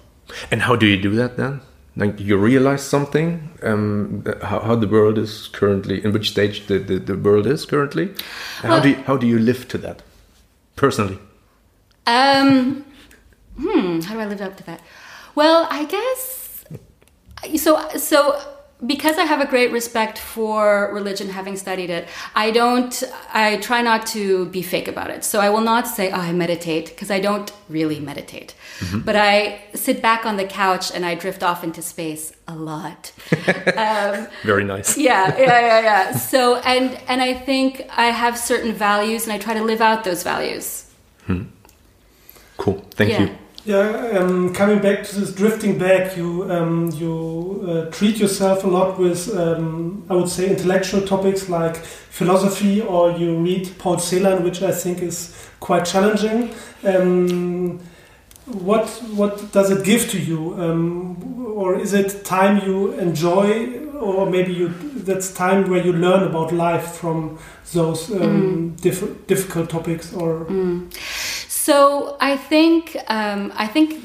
And 0.50 0.62
how 0.62 0.77
do 0.77 0.88
you 0.88 1.00
do 1.00 1.12
that 1.15 1.36
then? 1.36 1.60
Like 1.95 2.17
you 2.19 2.38
realize 2.38 2.81
something 2.81 3.51
um, 3.62 4.24
how, 4.41 4.62
how, 4.62 4.75
the 4.75 4.88
world 4.88 5.17
is 5.17 5.50
currently 5.50 6.03
in 6.03 6.12
which 6.12 6.31
stage 6.31 6.65
the, 6.67 6.79
the, 6.79 6.98
the 6.98 7.17
world 7.17 7.45
is 7.45 7.65
currently? 7.65 8.05
Well, 8.63 8.77
how 8.77 8.79
do 8.79 8.89
you, 8.89 8.95
how 9.03 9.17
do 9.17 9.27
you 9.27 9.38
live 9.38 9.67
to 9.67 9.77
that 9.79 10.01
personally 10.75 11.19
um, 12.07 12.86
hmm, 13.57 14.01
how 14.01 14.13
do 14.13 14.19
I 14.19 14.25
live 14.25 14.41
up 14.41 14.57
to 14.57 14.63
that? 14.63 14.81
Well, 15.36 15.67
I 15.69 15.86
guess 15.86 16.65
so. 17.57 17.89
So 17.98 18.39
because 18.86 19.17
I 19.17 19.24
have 19.24 19.39
a 19.39 19.45
great 19.45 19.72
respect 19.72 20.17
for 20.17 20.89
religion, 20.93 21.29
having 21.29 21.55
studied 21.55 21.89
it, 21.89 22.07
I 22.36 22.51
don't. 22.51 23.03
I 23.33 23.57
try 23.57 23.81
not 23.81 24.05
to 24.07 24.45
be 24.48 24.62
fake 24.62 24.88
about 24.88 25.10
it. 25.10 25.24
So 25.24 25.39
I 25.39 25.50
will 25.50 25.62
not 25.62 25.88
say, 25.88 26.12
"Oh, 26.12 26.19
I 26.19 26.33
meditate," 26.33 26.88
because 26.89 27.10
I 27.10 27.19
don't 27.19 27.51
really 27.69 28.00
meditate. 28.00 28.55
Mm-hmm. 28.79 29.00
But 29.00 29.15
I 29.15 29.63
sit 29.74 30.01
back 30.01 30.25
on 30.25 30.38
the 30.38 30.45
couch 30.45 30.91
and 30.93 31.05
I 31.05 31.15
drift 31.15 31.43
off 31.43 31.63
into 31.63 31.81
space 31.81 32.33
a 32.48 32.55
lot. 32.55 33.12
um, 33.77 34.27
Very 34.43 34.63
nice. 34.63 34.98
Yeah, 34.98 35.38
yeah, 35.38 35.60
yeah, 35.60 35.81
yeah. 35.81 36.12
So 36.17 36.57
and 36.57 37.00
and 37.07 37.22
I 37.22 37.33
think 37.33 37.86
I 37.95 38.07
have 38.07 38.38
certain 38.38 38.74
values, 38.74 39.24
and 39.24 39.31
I 39.31 39.38
try 39.38 39.53
to 39.53 39.63
live 39.63 39.81
out 39.81 40.03
those 40.03 40.24
values. 40.24 40.91
Hmm. 41.25 41.43
Cool. 42.63 42.82
Thank 42.91 43.10
yeah. 43.10 43.22
you. 43.22 43.29
Yeah, 43.65 44.20
um, 44.20 44.53
coming 44.53 44.79
back 44.79 45.03
to 45.03 45.20
this 45.20 45.34
drifting 45.34 45.77
back, 45.77 46.15
you 46.15 46.50
um, 46.50 46.91
you 46.91 47.65
uh, 47.67 47.91
treat 47.91 48.17
yourself 48.17 48.63
a 48.63 48.67
lot 48.67 48.98
with 48.98 49.36
um, 49.36 50.05
I 50.10 50.15
would 50.15 50.29
say 50.29 50.50
intellectual 50.50 51.01
topics 51.01 51.50
like 51.50 51.75
philosophy, 51.75 52.82
or 52.82 53.12
you 53.12 53.38
read 53.38 53.70
Paul 53.79 53.98
Celan, 53.98 54.43
which 54.43 54.62
I 54.62 54.72
think 54.72 55.01
is 55.01 55.36
quite 55.60 55.84
challenging. 55.84 56.53
Um, 56.86 57.79
what 58.46 58.88
what 59.13 59.51
does 59.51 59.70
it 59.70 59.84
give 59.84 60.10
to 60.12 60.20
you, 60.20 60.53
um, 60.58 61.43
or 61.58 61.77
is 61.77 61.91
it 61.93 62.24
time 62.24 62.65
you 62.65 62.93
enjoy, 62.93 63.77
or 64.00 64.29
maybe 64.29 64.53
you 64.53 64.70
that's 65.03 65.34
time 65.34 65.70
where 65.70 65.84
you 65.84 65.91
learn 65.91 66.24
about 66.24 66.53
life 66.53 66.96
from 66.96 67.38
those 67.74 68.10
um, 68.12 68.22
mm. 68.22 68.82
diff 68.82 69.03
difficult 69.27 69.70
topics, 69.70 70.13
or. 70.13 70.46
Mm. 70.46 71.42
So 71.63 72.17
I 72.20 72.36
think 72.36 72.98
um, 73.08 73.53
I 73.55 73.67
think 73.67 74.03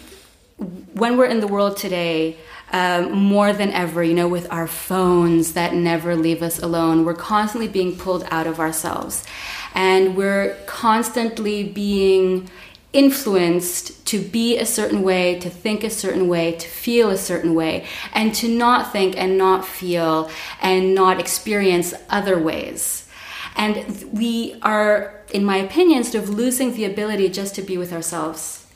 when 0.95 1.17
we're 1.17 1.27
in 1.27 1.41
the 1.41 1.49
world 1.49 1.77
today, 1.77 2.37
um, 2.71 3.11
more 3.11 3.53
than 3.53 3.73
ever, 3.73 4.01
you 4.01 4.15
know, 4.15 4.29
with 4.29 4.47
our 4.53 4.69
phones 4.69 5.55
that 5.55 5.75
never 5.75 6.15
leave 6.15 6.41
us 6.41 6.61
alone, 6.61 7.05
we're 7.05 7.15
constantly 7.15 7.67
being 7.67 7.97
pulled 7.97 8.25
out 8.31 8.47
of 8.47 8.61
ourselves, 8.61 9.27
and 9.75 10.17
we're 10.17 10.57
constantly 10.67 11.65
being 11.65 12.49
influenced 12.93 14.07
to 14.07 14.21
be 14.21 14.57
a 14.57 14.65
certain 14.65 15.03
way, 15.03 15.41
to 15.41 15.51
think 15.51 15.83
a 15.83 15.91
certain 15.91 16.29
way, 16.29 16.53
to 16.53 16.69
feel 16.69 17.11
a 17.11 17.19
certain 17.19 17.57
way, 17.57 17.85
and 18.13 18.37
to 18.37 18.47
not 18.47 18.93
think 18.93 19.17
and 19.19 19.37
not 19.37 19.67
feel 19.67 20.31
and 20.63 20.95
not 20.95 21.19
experience 21.19 21.93
other 22.09 22.39
ways. 22.39 23.08
And 23.59 24.11
we 24.13 24.59
are, 24.63 25.25
in 25.33 25.45
my 25.45 25.57
opinion, 25.57 26.05
sort 26.05 26.23
of 26.23 26.31
losing 26.31 26.75
the 26.75 26.85
ability 26.85 27.29
just 27.29 27.55
to 27.57 27.63
be 27.63 27.77
with 27.77 27.93
ourselves. 27.93 28.67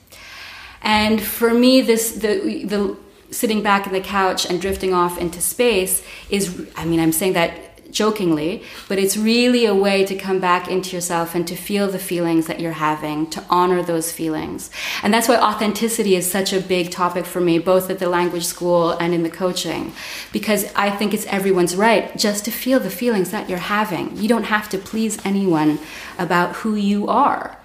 And 0.82 1.22
for 1.22 1.54
me, 1.54 1.80
this 1.80 2.12
the 2.12 2.64
the 2.64 2.96
sitting 3.30 3.62
back 3.62 3.86
in 3.86 3.92
the 3.92 4.00
couch 4.00 4.44
and 4.44 4.60
drifting 4.60 4.92
off 4.92 5.16
into 5.18 5.40
space 5.40 6.04
is 6.28 6.68
I 6.76 6.84
mean, 6.84 7.00
I'm 7.00 7.12
saying 7.12 7.34
that 7.34 7.71
jokingly, 7.92 8.62
but 8.88 8.98
it's 8.98 9.16
really 9.16 9.64
a 9.64 9.74
way 9.74 10.04
to 10.04 10.16
come 10.16 10.40
back 10.40 10.68
into 10.68 10.96
yourself 10.96 11.34
and 11.34 11.46
to 11.46 11.54
feel 11.54 11.88
the 11.88 11.98
feelings 11.98 12.46
that 12.46 12.58
you're 12.58 12.72
having, 12.72 13.28
to 13.30 13.44
honor 13.48 13.82
those 13.82 14.10
feelings. 14.10 14.70
And 15.02 15.12
that's 15.12 15.28
why 15.28 15.36
authenticity 15.36 16.16
is 16.16 16.28
such 16.28 16.52
a 16.52 16.60
big 16.60 16.90
topic 16.90 17.26
for 17.26 17.40
me, 17.40 17.58
both 17.58 17.90
at 17.90 17.98
the 17.98 18.08
language 18.08 18.46
school 18.46 18.92
and 18.92 19.14
in 19.14 19.22
the 19.22 19.30
coaching, 19.30 19.92
because 20.32 20.72
I 20.74 20.90
think 20.90 21.14
it's 21.14 21.26
everyone's 21.26 21.76
right 21.76 22.16
just 22.16 22.44
to 22.46 22.50
feel 22.50 22.80
the 22.80 22.90
feelings 22.90 23.30
that 23.30 23.48
you're 23.48 23.58
having. 23.58 24.16
You 24.16 24.28
don't 24.28 24.44
have 24.44 24.68
to 24.70 24.78
please 24.78 25.24
anyone 25.24 25.78
about 26.18 26.56
who 26.56 26.74
you 26.74 27.06
are. 27.08 27.58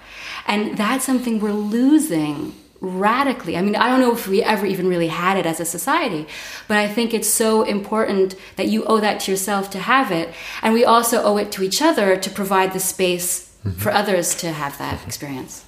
And 0.46 0.76
that's 0.78 1.04
something 1.04 1.40
we're 1.40 1.52
losing 1.52 2.54
radically. 2.80 3.56
I 3.56 3.62
mean, 3.62 3.76
I 3.76 3.88
don't 3.88 4.00
know 4.00 4.12
if 4.12 4.28
we 4.28 4.42
ever 4.42 4.66
even 4.66 4.88
really 4.88 5.08
had 5.08 5.36
it 5.36 5.46
as 5.46 5.60
a 5.60 5.64
society, 5.64 6.26
but 6.68 6.76
I 6.76 6.86
think 6.86 7.12
it's 7.12 7.28
so 7.28 7.62
important 7.62 8.34
that 8.56 8.68
you 8.68 8.84
owe 8.84 9.00
that 9.00 9.20
to 9.20 9.30
yourself 9.32 9.70
to 9.70 9.78
have 9.78 10.12
it. 10.12 10.32
And 10.62 10.74
we 10.74 10.84
also 10.84 11.22
owe 11.22 11.36
it 11.38 11.50
to 11.52 11.62
each 11.62 11.82
other 11.82 12.16
to 12.16 12.30
provide 12.30 12.72
the 12.72 12.80
space 12.80 13.50
mm-hmm. 13.64 13.78
for 13.78 13.90
others 13.90 14.34
to 14.36 14.52
have 14.52 14.78
that 14.78 15.04
experience. 15.06 15.64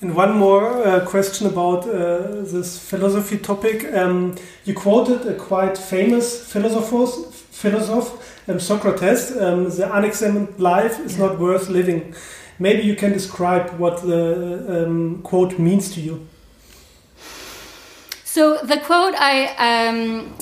And 0.00 0.14
one 0.16 0.36
more 0.36 0.84
uh, 0.84 1.06
question 1.06 1.46
about 1.46 1.88
uh, 1.88 2.42
this 2.42 2.78
philosophy 2.78 3.38
topic. 3.38 3.90
Um, 3.94 4.34
you 4.64 4.74
quoted 4.74 5.26
a 5.26 5.34
quite 5.34 5.78
famous 5.78 6.52
philosopher, 6.52 7.06
philosopher 7.32 8.18
um, 8.48 8.60
Socrates, 8.60 9.34
um, 9.36 9.70
the 9.70 9.88
unexamined 9.96 10.58
life 10.58 10.98
is 11.00 11.16
yeah. 11.16 11.26
not 11.26 11.38
worth 11.38 11.68
living. 11.68 12.14
Maybe 12.58 12.82
you 12.82 12.94
can 12.94 13.12
describe 13.12 13.78
what 13.78 14.02
the 14.02 14.84
um, 14.86 15.22
quote 15.22 15.58
means 15.58 15.92
to 15.94 16.00
you. 16.00 16.26
So 18.24 18.58
the 18.58 18.78
quote, 18.78 19.14
I, 19.14 19.86
um, 19.88 20.36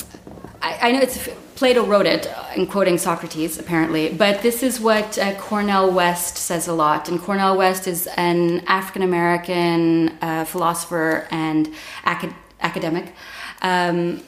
I, 0.61 0.89
I, 0.89 0.91
know 0.91 0.99
it's 0.99 1.29
Plato 1.55 1.85
wrote 1.85 2.07
it 2.07 2.27
in 2.55 2.65
quoting 2.65 2.97
Socrates, 2.97 3.59
apparently, 3.59 4.11
but 4.11 4.41
this 4.41 4.63
is 4.63 4.79
what 4.79 5.17
uh, 5.17 5.35
Cornel 5.35 5.91
West 5.91 6.37
says 6.37 6.67
a 6.67 6.73
lot. 6.73 7.07
And 7.07 7.21
Cornel 7.21 7.55
West 7.55 7.87
is 7.87 8.07
an 8.17 8.63
African 8.67 9.03
American 9.03 10.17
uh, 10.21 10.45
philosopher 10.45 11.27
and 11.29 11.69
acad- 12.05 12.35
academic 12.61 13.13
um, 13.61 14.23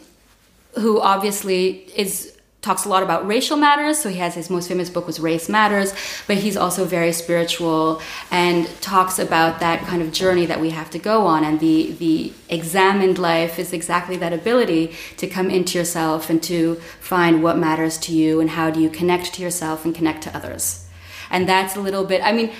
who 0.75 1.01
obviously 1.01 1.89
is 1.95 2.34
talks 2.65 2.83
a 2.83 2.89
lot 2.89 3.03
about 3.03 3.27
racial 3.27 3.57
matters. 3.57 3.99
So 3.99 4.09
he 4.09 4.17
has 4.17 4.33
his 4.33 4.49
most 4.49 4.67
famous 4.67 4.89
book 4.89 5.05
was 5.05 5.19
Race 5.19 5.47
Matters, 5.47 5.93
but 6.25 6.37
he's 6.37 6.57
also 6.57 6.83
very 6.83 7.11
spiritual 7.11 8.01
and 8.31 8.67
talks 8.81 9.19
about 9.19 9.59
that 9.59 9.81
kind 9.85 10.01
of 10.01 10.11
journey 10.11 10.47
that 10.47 10.59
we 10.59 10.71
have 10.71 10.89
to 10.89 10.99
go 10.99 11.27
on. 11.27 11.43
And 11.43 11.59
the 11.59 11.91
the 11.93 12.33
examined 12.49 13.17
life 13.19 13.59
is 13.59 13.71
exactly 13.71 14.17
that 14.17 14.33
ability 14.33 14.95
to 15.17 15.27
come 15.27 15.49
into 15.51 15.77
yourself 15.77 16.29
and 16.31 16.41
to 16.43 16.75
find 16.99 17.43
what 17.43 17.57
matters 17.57 17.97
to 17.99 18.11
you 18.11 18.39
and 18.41 18.49
how 18.49 18.71
do 18.71 18.79
you 18.81 18.89
connect 18.89 19.35
to 19.35 19.43
yourself 19.43 19.85
and 19.85 19.93
connect 19.93 20.23
to 20.23 20.35
others. 20.35 20.87
And 21.29 21.47
that's 21.47 21.75
a 21.75 21.79
little 21.79 22.03
bit. 22.03 22.21
I 22.23 22.31
mean, 22.31 22.51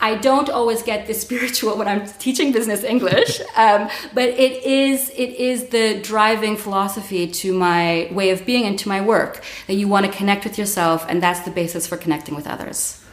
I 0.00 0.14
don't 0.14 0.48
always 0.48 0.82
get 0.82 1.06
the 1.06 1.14
spiritual 1.24 1.76
when 1.76 1.88
I'm 1.88 2.06
teaching 2.18 2.52
business 2.52 2.84
English, 2.84 3.40
um, 3.56 3.88
but 4.14 4.28
it 4.28 4.62
is 4.64 5.10
it 5.10 5.30
is 5.50 5.68
the 5.68 6.00
driving 6.02 6.56
philosophy 6.56 7.26
to 7.26 7.52
my 7.52 8.08
way 8.12 8.30
of 8.30 8.46
being 8.46 8.64
and 8.64 8.78
to 8.78 8.88
my 8.88 9.00
work 9.00 9.42
that 9.66 9.74
you 9.74 9.88
want 9.88 10.06
to 10.06 10.12
connect 10.12 10.44
with 10.44 10.58
yourself, 10.58 11.04
and 11.08 11.22
that's 11.22 11.40
the 11.40 11.50
basis 11.50 11.86
for 11.86 11.96
connecting 11.96 12.34
with 12.34 12.46
others. 12.46 13.04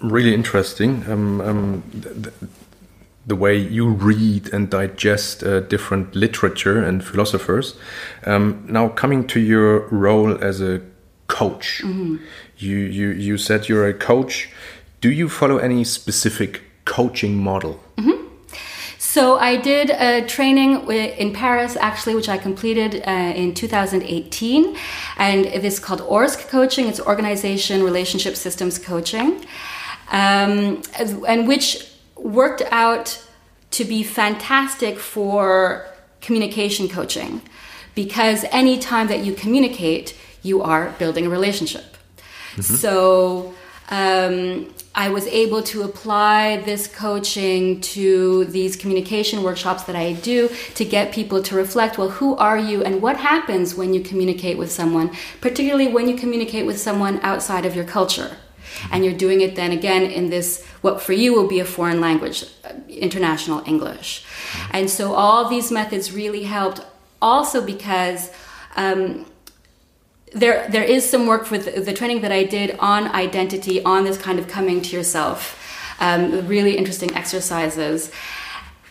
Really 0.00 0.34
interesting. 0.34 1.04
Um, 1.10 1.40
um, 1.40 1.82
the, 1.92 2.32
the, 3.26 3.36
way 3.36 3.56
you 3.56 3.88
read 3.88 4.52
and 4.52 4.70
digest 4.70 5.42
uh, 5.42 5.60
different 5.60 6.14
literature 6.14 6.82
and 6.82 7.04
philosophers. 7.04 7.76
Um, 8.24 8.64
now, 8.66 8.88
coming 8.88 9.26
to 9.28 9.40
your 9.40 9.86
role 9.88 10.42
as 10.42 10.62
a 10.62 10.80
coach. 11.30 11.80
You, 12.58 12.76
you, 12.76 13.08
you 13.10 13.38
said 13.38 13.68
you're 13.68 13.86
a 13.86 13.94
coach. 13.94 14.50
Do 15.00 15.10
you 15.10 15.28
follow 15.28 15.58
any 15.58 15.84
specific 15.84 16.62
coaching 16.84 17.36
model? 17.36 17.80
So 18.98 19.38
I 19.38 19.56
did 19.56 19.90
a 19.90 20.24
training 20.26 20.88
in 20.88 21.32
Paris, 21.32 21.76
actually, 21.80 22.14
which 22.14 22.28
I 22.28 22.38
completed 22.38 23.02
uh, 23.04 23.10
in 23.10 23.54
2018, 23.54 24.76
and 25.16 25.46
it 25.46 25.64
is 25.64 25.80
called 25.80 26.00
ORSC 26.02 26.46
coaching. 26.48 26.86
It's 26.86 27.00
Organization 27.00 27.82
Relationship 27.82 28.36
Systems 28.36 28.78
Coaching, 28.78 29.44
um, 30.12 30.82
and 31.26 31.48
which 31.48 31.90
worked 32.14 32.62
out 32.70 33.26
to 33.72 33.84
be 33.84 34.04
fantastic 34.04 35.00
for 35.00 35.86
communication 36.20 36.88
coaching, 36.88 37.42
because 37.96 38.44
any 38.52 38.78
time 38.78 39.08
that 39.08 39.24
you 39.24 39.32
communicate, 39.34 40.16
you 40.42 40.62
are 40.62 40.94
building 40.98 41.26
a 41.26 41.30
relationship. 41.30 41.96
So 42.60 43.54
um, 43.90 44.72
I 44.94 45.08
was 45.08 45.26
able 45.26 45.62
to 45.64 45.82
apply 45.82 46.58
this 46.58 46.86
coaching 46.86 47.80
to 47.80 48.44
these 48.46 48.74
communication 48.76 49.42
workshops 49.42 49.84
that 49.84 49.94
I 49.94 50.14
do 50.14 50.48
to 50.74 50.84
get 50.84 51.12
people 51.12 51.42
to 51.44 51.54
reflect 51.54 51.96
well, 51.96 52.10
who 52.10 52.36
are 52.36 52.58
you 52.58 52.82
and 52.82 53.00
what 53.00 53.16
happens 53.16 53.74
when 53.74 53.94
you 53.94 54.00
communicate 54.00 54.58
with 54.58 54.70
someone, 54.70 55.10
particularly 55.40 55.88
when 55.88 56.08
you 56.08 56.16
communicate 56.16 56.66
with 56.66 56.78
someone 56.80 57.20
outside 57.22 57.64
of 57.64 57.76
your 57.76 57.84
culture. 57.84 58.36
And 58.90 59.04
you're 59.04 59.14
doing 59.14 59.42
it 59.42 59.56
then 59.56 59.72
again 59.72 60.04
in 60.04 60.30
this, 60.30 60.64
what 60.80 61.02
for 61.02 61.12
you 61.12 61.34
will 61.34 61.48
be 61.48 61.60
a 61.60 61.64
foreign 61.64 62.00
language, 62.00 62.44
uh, 62.64 62.72
international 62.88 63.62
English. 63.66 64.24
And 64.70 64.88
so 64.88 65.14
all 65.14 65.48
these 65.48 65.70
methods 65.70 66.12
really 66.12 66.44
helped 66.44 66.80
also 67.20 67.64
because 67.64 68.30
um, 68.76 69.26
there 70.32 70.68
there 70.70 70.84
is 70.84 71.08
some 71.08 71.26
work 71.26 71.50
with 71.50 71.64
the, 71.66 71.80
the 71.80 71.92
training 71.92 72.20
that 72.22 72.32
I 72.32 72.44
did 72.44 72.76
on 72.78 73.08
identity, 73.08 73.82
on 73.84 74.04
this 74.04 74.16
kind 74.18 74.38
of 74.38 74.48
coming 74.48 74.80
to 74.82 74.96
yourself. 74.96 75.56
Um, 76.00 76.46
really 76.46 76.76
interesting 76.78 77.14
exercises, 77.14 78.10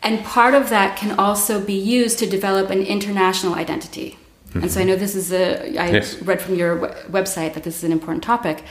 and 0.04 0.24
part 0.24 0.54
of 0.54 0.70
that 0.70 0.96
can 0.98 1.18
also 1.20 1.60
be 1.60 1.74
used 1.74 2.20
to 2.20 2.26
develop 2.28 2.70
an 2.70 2.84
international 2.84 3.56
identity. 3.56 4.18
And 4.54 4.72
so 4.72 4.82
I 4.82 4.84
know 4.84 4.96
this 4.96 5.16
is 5.16 5.32
a 5.32 5.78
I 5.80 5.90
Yes. 5.92 6.22
read 6.22 6.42
from 6.42 6.56
your 6.56 6.76
we- 6.78 6.88
website 7.20 7.54
that 7.54 7.64
this 7.64 7.78
is 7.78 7.84
an 7.84 7.92
important 7.92 8.24
topic. 8.24 8.64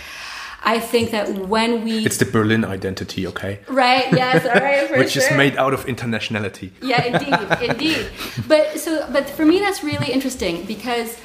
I 0.65 0.81
think 0.81 1.11
that 1.13 1.29
when 1.49 1.85
we 1.85 2.05
It's 2.05 2.17
the 2.19 2.25
Berlin 2.27 2.65
identity, 2.65 3.27
okay? 3.29 3.61
right 3.69 4.07
yes 4.13 4.45
all 4.45 4.61
right 4.69 4.89
for 4.89 4.99
Which 4.99 5.13
sure 5.13 5.23
is 5.23 5.31
made 5.37 5.57
out 5.57 5.73
of 5.73 5.85
internationality. 5.87 6.71
yeah 6.83 7.03
indeed 7.05 7.71
indeed 7.71 8.07
but 8.49 8.79
so 8.79 9.07
but 9.13 9.31
for 9.31 9.45
me 9.45 9.61
that's 9.61 9.83
really 9.85 10.11
interesting 10.13 10.65
because 10.67 11.17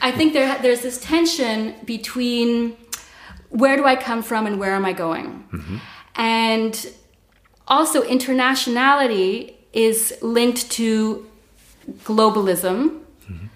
i 0.00 0.10
think 0.10 0.32
there 0.32 0.58
there's 0.62 0.82
this 0.82 1.00
tension 1.00 1.74
between 1.84 2.76
where 3.50 3.76
do 3.76 3.84
i 3.84 3.96
come 3.96 4.22
from 4.22 4.46
and 4.46 4.58
where 4.58 4.74
am 4.74 4.84
i 4.84 4.92
going 4.92 5.46
mm-hmm. 5.52 5.76
and 6.16 6.92
also 7.66 8.02
internationality 8.02 9.54
is 9.72 10.16
linked 10.22 10.70
to 10.70 11.26
globalism 12.04 13.00
mm-hmm. 13.28 13.46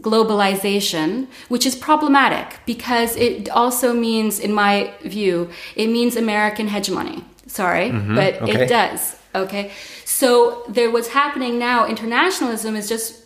globalization, 0.00 1.26
which 1.48 1.66
is 1.66 1.74
problematic 1.76 2.60
because 2.66 3.16
it 3.16 3.48
also 3.50 3.92
means, 3.92 4.38
in 4.38 4.52
my 4.52 4.92
view, 5.02 5.50
it 5.76 5.88
means 5.88 6.16
American 6.16 6.68
hegemony. 6.68 7.24
Sorry, 7.46 7.90
mm-hmm. 7.90 8.14
but 8.14 8.40
okay. 8.42 8.64
it 8.64 8.68
does. 8.68 9.16
Okay. 9.34 9.72
So 10.04 10.64
there 10.68 10.90
what's 10.90 11.08
happening 11.08 11.58
now, 11.58 11.86
internationalism 11.86 12.76
is 12.76 12.88
just 12.88 13.21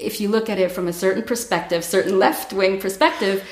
if 0.00 0.20
you 0.20 0.28
look 0.28 0.48
at 0.48 0.58
it 0.58 0.72
from 0.72 0.88
a 0.88 0.92
certain 0.92 1.22
perspective, 1.22 1.84
certain 1.84 2.18
left 2.18 2.52
wing 2.52 2.80
perspective, 2.80 3.44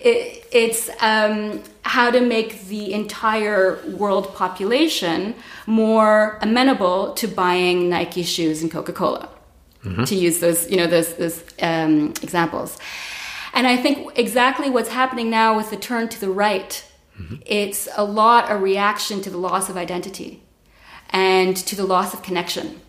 it, 0.00 0.46
it's 0.52 0.90
um, 1.00 1.62
how 1.82 2.10
to 2.10 2.20
make 2.20 2.66
the 2.66 2.92
entire 2.92 3.78
world 3.90 4.34
population 4.34 5.34
more 5.66 6.38
amenable 6.42 7.12
to 7.14 7.26
buying 7.26 7.88
Nike 7.88 8.22
shoes 8.22 8.62
and 8.62 8.70
Coca 8.70 8.92
Cola, 8.92 9.28
to 10.06 10.14
use 10.14 10.40
those 10.40 10.70
you 10.70 10.76
know 10.76 10.86
those 10.86 11.14
those 11.14 11.44
um, 11.62 12.08
examples. 12.22 12.78
And 13.54 13.66
I 13.66 13.76
think 13.76 14.18
exactly 14.18 14.68
what's 14.68 14.90
happening 14.90 15.30
now 15.30 15.56
with 15.56 15.70
the 15.70 15.76
turn 15.76 16.08
to 16.10 16.20
the 16.20 16.30
right, 16.30 16.84
it's 17.46 17.88
a 17.96 18.04
lot 18.04 18.50
a 18.50 18.56
reaction 18.56 19.22
to 19.22 19.30
the 19.30 19.38
loss 19.38 19.70
of 19.70 19.76
identity 19.76 20.42
and 21.10 21.56
to 21.56 21.76
the 21.76 21.84
loss 21.84 22.12
of 22.12 22.22
connection. 22.22 22.80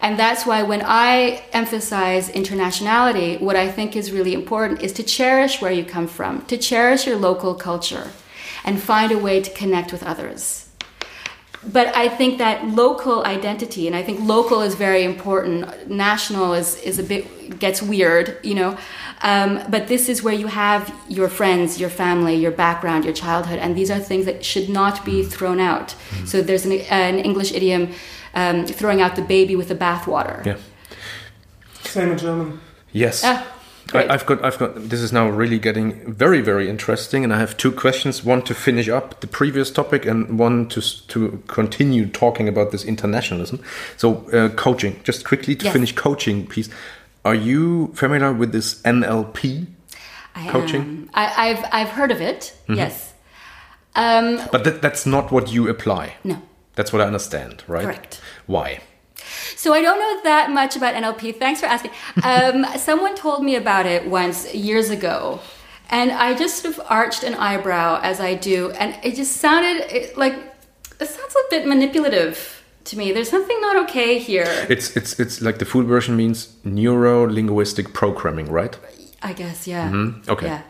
And 0.00 0.18
that's 0.18 0.46
why 0.46 0.62
when 0.62 0.82
I 0.84 1.44
emphasize 1.52 2.30
internationality, 2.30 3.40
what 3.40 3.56
I 3.56 3.70
think 3.70 3.96
is 3.96 4.12
really 4.12 4.32
important 4.32 4.82
is 4.82 4.92
to 4.94 5.02
cherish 5.02 5.60
where 5.60 5.72
you 5.72 5.84
come 5.84 6.06
from, 6.06 6.42
to 6.46 6.56
cherish 6.56 7.06
your 7.06 7.16
local 7.16 7.54
culture, 7.54 8.10
and 8.64 8.80
find 8.80 9.10
a 9.10 9.18
way 9.18 9.40
to 9.40 9.50
connect 9.54 9.92
with 9.92 10.04
others. 10.04 10.67
But 11.70 11.94
I 11.94 12.08
think 12.08 12.38
that 12.38 12.66
local 12.68 13.24
identity, 13.24 13.86
and 13.86 13.94
I 13.94 14.02
think 14.02 14.20
local 14.20 14.62
is 14.62 14.74
very 14.74 15.04
important. 15.04 15.90
National 15.90 16.54
is, 16.54 16.76
is 16.82 16.98
a 16.98 17.02
bit 17.02 17.58
gets 17.58 17.82
weird, 17.82 18.38
you 18.42 18.54
know. 18.54 18.78
Um, 19.22 19.62
but 19.68 19.88
this 19.88 20.08
is 20.08 20.22
where 20.22 20.34
you 20.34 20.46
have 20.46 20.94
your 21.08 21.28
friends, 21.28 21.80
your 21.80 21.90
family, 21.90 22.36
your 22.36 22.52
background, 22.52 23.04
your 23.04 23.14
childhood, 23.14 23.58
and 23.58 23.76
these 23.76 23.90
are 23.90 23.98
things 23.98 24.26
that 24.26 24.44
should 24.44 24.68
not 24.68 25.04
be 25.04 25.22
thrown 25.24 25.60
out. 25.60 25.94
So 26.24 26.40
there's 26.40 26.64
an, 26.64 26.72
an 26.72 27.18
English 27.18 27.52
idiom, 27.52 27.92
um, 28.34 28.66
throwing 28.66 29.00
out 29.00 29.16
the 29.16 29.22
baby 29.22 29.56
with 29.56 29.68
the 29.68 29.74
bathwater. 29.74 30.44
Yeah. 30.46 30.56
Same 31.82 32.12
in 32.12 32.18
German. 32.18 32.60
Yes. 32.92 33.22
Ah, 33.24 33.46
great. 33.88 34.08
I, 34.10 34.14
I've 34.14 34.26
got, 34.26 34.44
I've 34.44 34.58
got. 34.58 34.74
This 34.88 35.00
is 35.00 35.12
now 35.12 35.28
really 35.28 35.58
getting 35.58 36.12
very, 36.12 36.40
very 36.40 36.68
interesting, 36.68 37.24
and 37.24 37.32
I 37.34 37.38
have 37.38 37.56
two 37.56 37.72
questions: 37.72 38.24
one 38.24 38.42
to 38.42 38.54
finish 38.54 38.88
up 38.88 39.20
the 39.20 39.26
previous 39.26 39.70
topic, 39.70 40.06
and 40.06 40.38
one 40.38 40.68
to 40.68 40.80
to 41.08 41.42
continue 41.48 42.06
talking 42.06 42.48
about 42.48 42.70
this 42.70 42.84
internationalism. 42.84 43.60
So, 43.96 44.28
uh, 44.32 44.48
coaching. 44.50 45.00
Just 45.04 45.24
quickly 45.24 45.54
to 45.56 45.64
Yes. 45.64 45.72
finish 45.72 45.92
coaching 45.94 46.46
piece. 46.46 46.68
Are 47.24 47.34
you 47.34 47.88
familiar 47.94 48.32
with 48.32 48.52
this 48.52 48.80
NLP? 48.84 49.66
I 50.34 50.48
coaching? 50.50 50.80
am. 50.82 51.10
I, 51.14 51.50
I've 51.50 51.64
I've 51.72 51.88
heard 51.90 52.10
of 52.12 52.20
it. 52.20 52.54
Yes. 52.68 53.12
Um, 53.96 54.38
But 54.52 54.62
that, 54.64 54.80
that's 54.82 55.06
not 55.06 55.32
what 55.32 55.50
you 55.52 55.68
apply. 55.68 56.14
no. 56.24 56.36
That's 56.76 56.92
what 56.92 57.02
I 57.02 57.06
understand, 57.06 57.64
right? 57.66 57.82
Correct. 57.82 58.20
Why? 58.46 58.78
So 59.56 59.74
I 59.74 59.82
don't 59.82 59.98
know 59.98 60.22
that 60.24 60.50
much 60.50 60.76
about 60.76 60.94
NLP. 60.94 61.38
Thanks 61.38 61.60
for 61.60 61.66
asking. 61.66 61.92
Um, 62.24 62.66
someone 62.76 63.14
told 63.14 63.42
me 63.44 63.56
about 63.56 63.86
it 63.86 64.06
once 64.08 64.52
years 64.54 64.90
ago, 64.90 65.40
and 65.88 66.10
I 66.10 66.34
just 66.34 66.62
sort 66.62 66.76
of 66.76 66.84
arched 66.88 67.22
an 67.22 67.34
eyebrow 67.34 68.00
as 68.02 68.20
I 68.20 68.34
do, 68.34 68.70
and 68.72 68.94
it 69.02 69.14
just 69.14 69.36
sounded 69.36 69.86
it, 69.90 70.16
like 70.16 70.34
it 71.00 71.08
sounds 71.08 71.34
a 71.34 71.50
bit 71.50 71.66
manipulative 71.66 72.64
to 72.84 72.98
me. 72.98 73.12
There's 73.12 73.30
something 73.30 73.60
not 73.60 73.76
okay 73.84 74.18
here. 74.18 74.66
It's 74.68 74.96
it's 74.96 75.18
it's 75.20 75.40
like 75.40 75.58
the 75.58 75.64
full 75.64 75.84
version 75.84 76.16
means 76.16 76.56
neuro 76.64 77.26
linguistic 77.26 77.92
programming, 77.94 78.50
right? 78.50 78.76
I 79.22 79.32
guess, 79.32 79.66
yeah. 79.66 79.90
Mm-hmm. 79.90 80.30
Okay. 80.30 80.46
Yeah. 80.46 80.62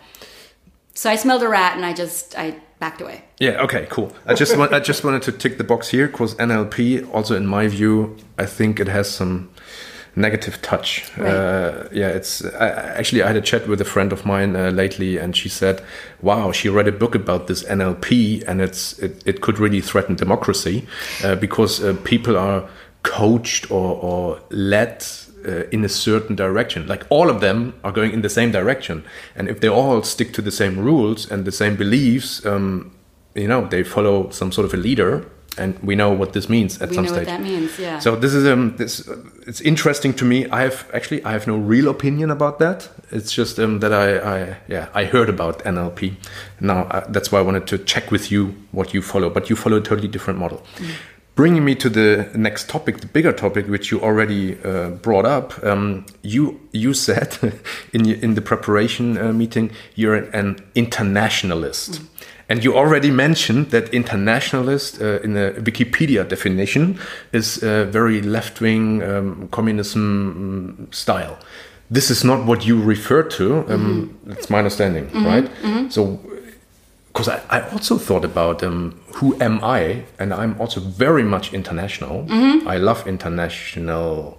So 0.94 1.10
I 1.10 1.16
smelled 1.16 1.42
a 1.42 1.48
rat, 1.48 1.76
and 1.76 1.84
I 1.84 1.92
just 1.92 2.36
I 2.38 2.56
backed 2.78 3.00
away. 3.00 3.24
Yeah. 3.38 3.62
Okay. 3.62 3.86
Cool. 3.90 4.12
I 4.26 4.34
just 4.34 4.56
want 4.56 4.72
I 4.72 4.80
just 4.80 5.04
wanted 5.04 5.22
to 5.22 5.32
tick 5.32 5.58
the 5.58 5.64
box 5.64 5.88
here 5.88 6.06
because 6.06 6.34
NLP, 6.36 7.12
also 7.12 7.36
in 7.36 7.46
my 7.46 7.68
view, 7.68 8.16
I 8.38 8.46
think 8.46 8.80
it 8.80 8.88
has 8.88 9.10
some 9.10 9.50
negative 10.16 10.60
touch. 10.62 11.10
Right. 11.16 11.30
Uh, 11.30 11.88
yeah. 11.92 12.08
It's 12.08 12.44
I, 12.44 12.68
actually 12.68 13.22
I 13.22 13.28
had 13.28 13.36
a 13.36 13.40
chat 13.40 13.68
with 13.68 13.80
a 13.80 13.84
friend 13.84 14.12
of 14.12 14.24
mine 14.26 14.56
uh, 14.56 14.70
lately, 14.70 15.18
and 15.18 15.36
she 15.36 15.48
said, 15.48 15.82
"Wow, 16.22 16.52
she 16.52 16.68
read 16.68 16.88
a 16.88 16.92
book 16.92 17.14
about 17.14 17.46
this 17.46 17.64
NLP, 17.64 18.44
and 18.46 18.60
it's 18.60 18.98
it, 18.98 19.22
it 19.26 19.40
could 19.40 19.58
really 19.58 19.80
threaten 19.80 20.14
democracy 20.14 20.86
uh, 21.24 21.34
because 21.36 21.82
uh, 21.82 21.96
people 22.04 22.36
are 22.36 22.68
coached 23.02 23.70
or 23.70 23.96
or 23.96 24.40
led." 24.50 25.04
Uh, 25.48 25.64
in 25.72 25.84
a 25.84 25.88
certain 25.88 26.36
direction, 26.36 26.86
like 26.86 27.04
all 27.10 27.28
of 27.30 27.40
them 27.40 27.72
are 27.82 27.92
going 27.92 28.12
in 28.12 28.20
the 28.22 28.28
same 28.28 28.50
direction, 28.52 29.02
and 29.36 29.48
if 29.48 29.58
they 29.60 29.68
all 29.68 30.02
stick 30.02 30.32
to 30.34 30.42
the 30.42 30.50
same 30.50 30.74
rules 30.84 31.30
and 31.32 31.44
the 31.44 31.52
same 31.52 31.74
beliefs, 31.76 32.44
um, 32.46 32.90
you 33.34 33.48
know, 33.48 33.66
they 33.68 33.82
follow 33.84 34.28
some 34.30 34.52
sort 34.52 34.66
of 34.66 34.74
a 34.74 34.76
leader, 34.76 35.24
and 35.56 35.78
we 35.82 35.94
know 35.94 36.10
what 36.20 36.32
this 36.32 36.48
means 36.48 36.82
at 36.82 36.88
We 36.90 36.94
some 36.96 37.04
know 37.04 37.12
stage. 37.12 37.26
what 37.26 37.36
that 37.38 37.42
means. 37.42 37.78
Yeah. 37.78 37.98
So 38.00 38.16
this 38.16 38.34
is 38.34 38.46
um 38.46 38.76
this 38.76 39.08
uh, 39.08 39.16
it's 39.46 39.60
interesting 39.62 40.14
to 40.16 40.24
me. 40.24 40.38
I 40.58 40.60
have 40.62 40.86
actually 40.92 41.20
I 41.24 41.32
have 41.32 41.46
no 41.46 41.56
real 41.56 41.88
opinion 41.88 42.30
about 42.30 42.58
that. 42.58 42.88
It's 43.10 43.32
just 43.40 43.58
um 43.58 43.80
that 43.80 43.92
I 43.92 44.08
I 44.34 44.56
yeah 44.68 44.86
I 45.00 45.04
heard 45.14 45.28
about 45.28 45.64
NLP. 45.64 46.00
Now 46.60 46.80
uh, 46.90 47.04
that's 47.12 47.32
why 47.32 47.38
I 47.40 47.42
wanted 47.42 47.66
to 47.68 47.78
check 47.92 48.10
with 48.12 48.30
you 48.32 48.54
what 48.72 48.92
you 48.94 49.02
follow, 49.02 49.30
but 49.30 49.48
you 49.50 49.56
follow 49.56 49.78
a 49.78 49.80
totally 49.90 50.08
different 50.08 50.38
model. 50.38 50.60
Bringing 51.38 51.64
me 51.64 51.76
to 51.76 51.88
the 51.88 52.28
next 52.34 52.68
topic, 52.68 52.98
the 52.98 53.06
bigger 53.06 53.32
topic, 53.32 53.68
which 53.68 53.92
you 53.92 54.00
already 54.00 54.58
uh, 54.64 54.90
brought 54.90 55.24
up. 55.24 55.62
Um, 55.62 56.04
you 56.22 56.58
you 56.72 56.94
said 56.94 57.38
in 57.92 58.06
in 58.06 58.34
the 58.34 58.40
preparation 58.40 59.16
uh, 59.16 59.32
meeting 59.32 59.70
you're 59.94 60.16
an, 60.16 60.30
an 60.34 60.56
internationalist. 60.74 62.00
And 62.48 62.64
you 62.64 62.76
already 62.76 63.12
mentioned 63.12 63.70
that 63.70 63.94
internationalist 63.94 65.00
uh, 65.00 65.20
in 65.22 65.34
the 65.34 65.54
Wikipedia 65.62 66.24
definition 66.28 66.98
is 67.32 67.62
uh, 67.62 67.84
very 67.84 68.20
left 68.20 68.60
wing 68.60 69.02
um, 69.02 69.48
communism 69.50 70.02
mm, 70.88 70.92
style. 70.92 71.36
this 71.90 72.10
is 72.10 72.24
not 72.24 72.46
what 72.46 72.66
you 72.66 72.82
refer 72.82 73.22
to. 73.22 73.64
Um, 73.68 74.18
That's 74.26 74.50
my 74.50 74.58
understanding, 74.58 75.08
right? 75.24 75.48
So, 75.90 76.20
because 77.18 77.28
I, 77.50 77.58
I 77.58 77.68
also 77.70 77.98
thought 77.98 78.24
about 78.24 78.62
um, 78.62 79.00
who 79.14 79.36
am 79.40 79.58
I, 79.64 80.04
and 80.20 80.32
I'm 80.32 80.54
also 80.60 80.78
very 80.78 81.24
much 81.24 81.52
international. 81.52 82.24
I 82.64 82.76
love 82.78 83.08
international 83.08 84.38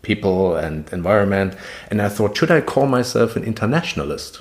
people 0.00 0.56
and 0.56 0.90
environment, 0.90 1.54
and 1.90 2.00
I 2.00 2.08
thought, 2.08 2.34
should 2.34 2.50
I 2.50 2.62
call 2.62 2.86
myself 2.86 3.36
an 3.36 3.44
internationalist? 3.44 4.40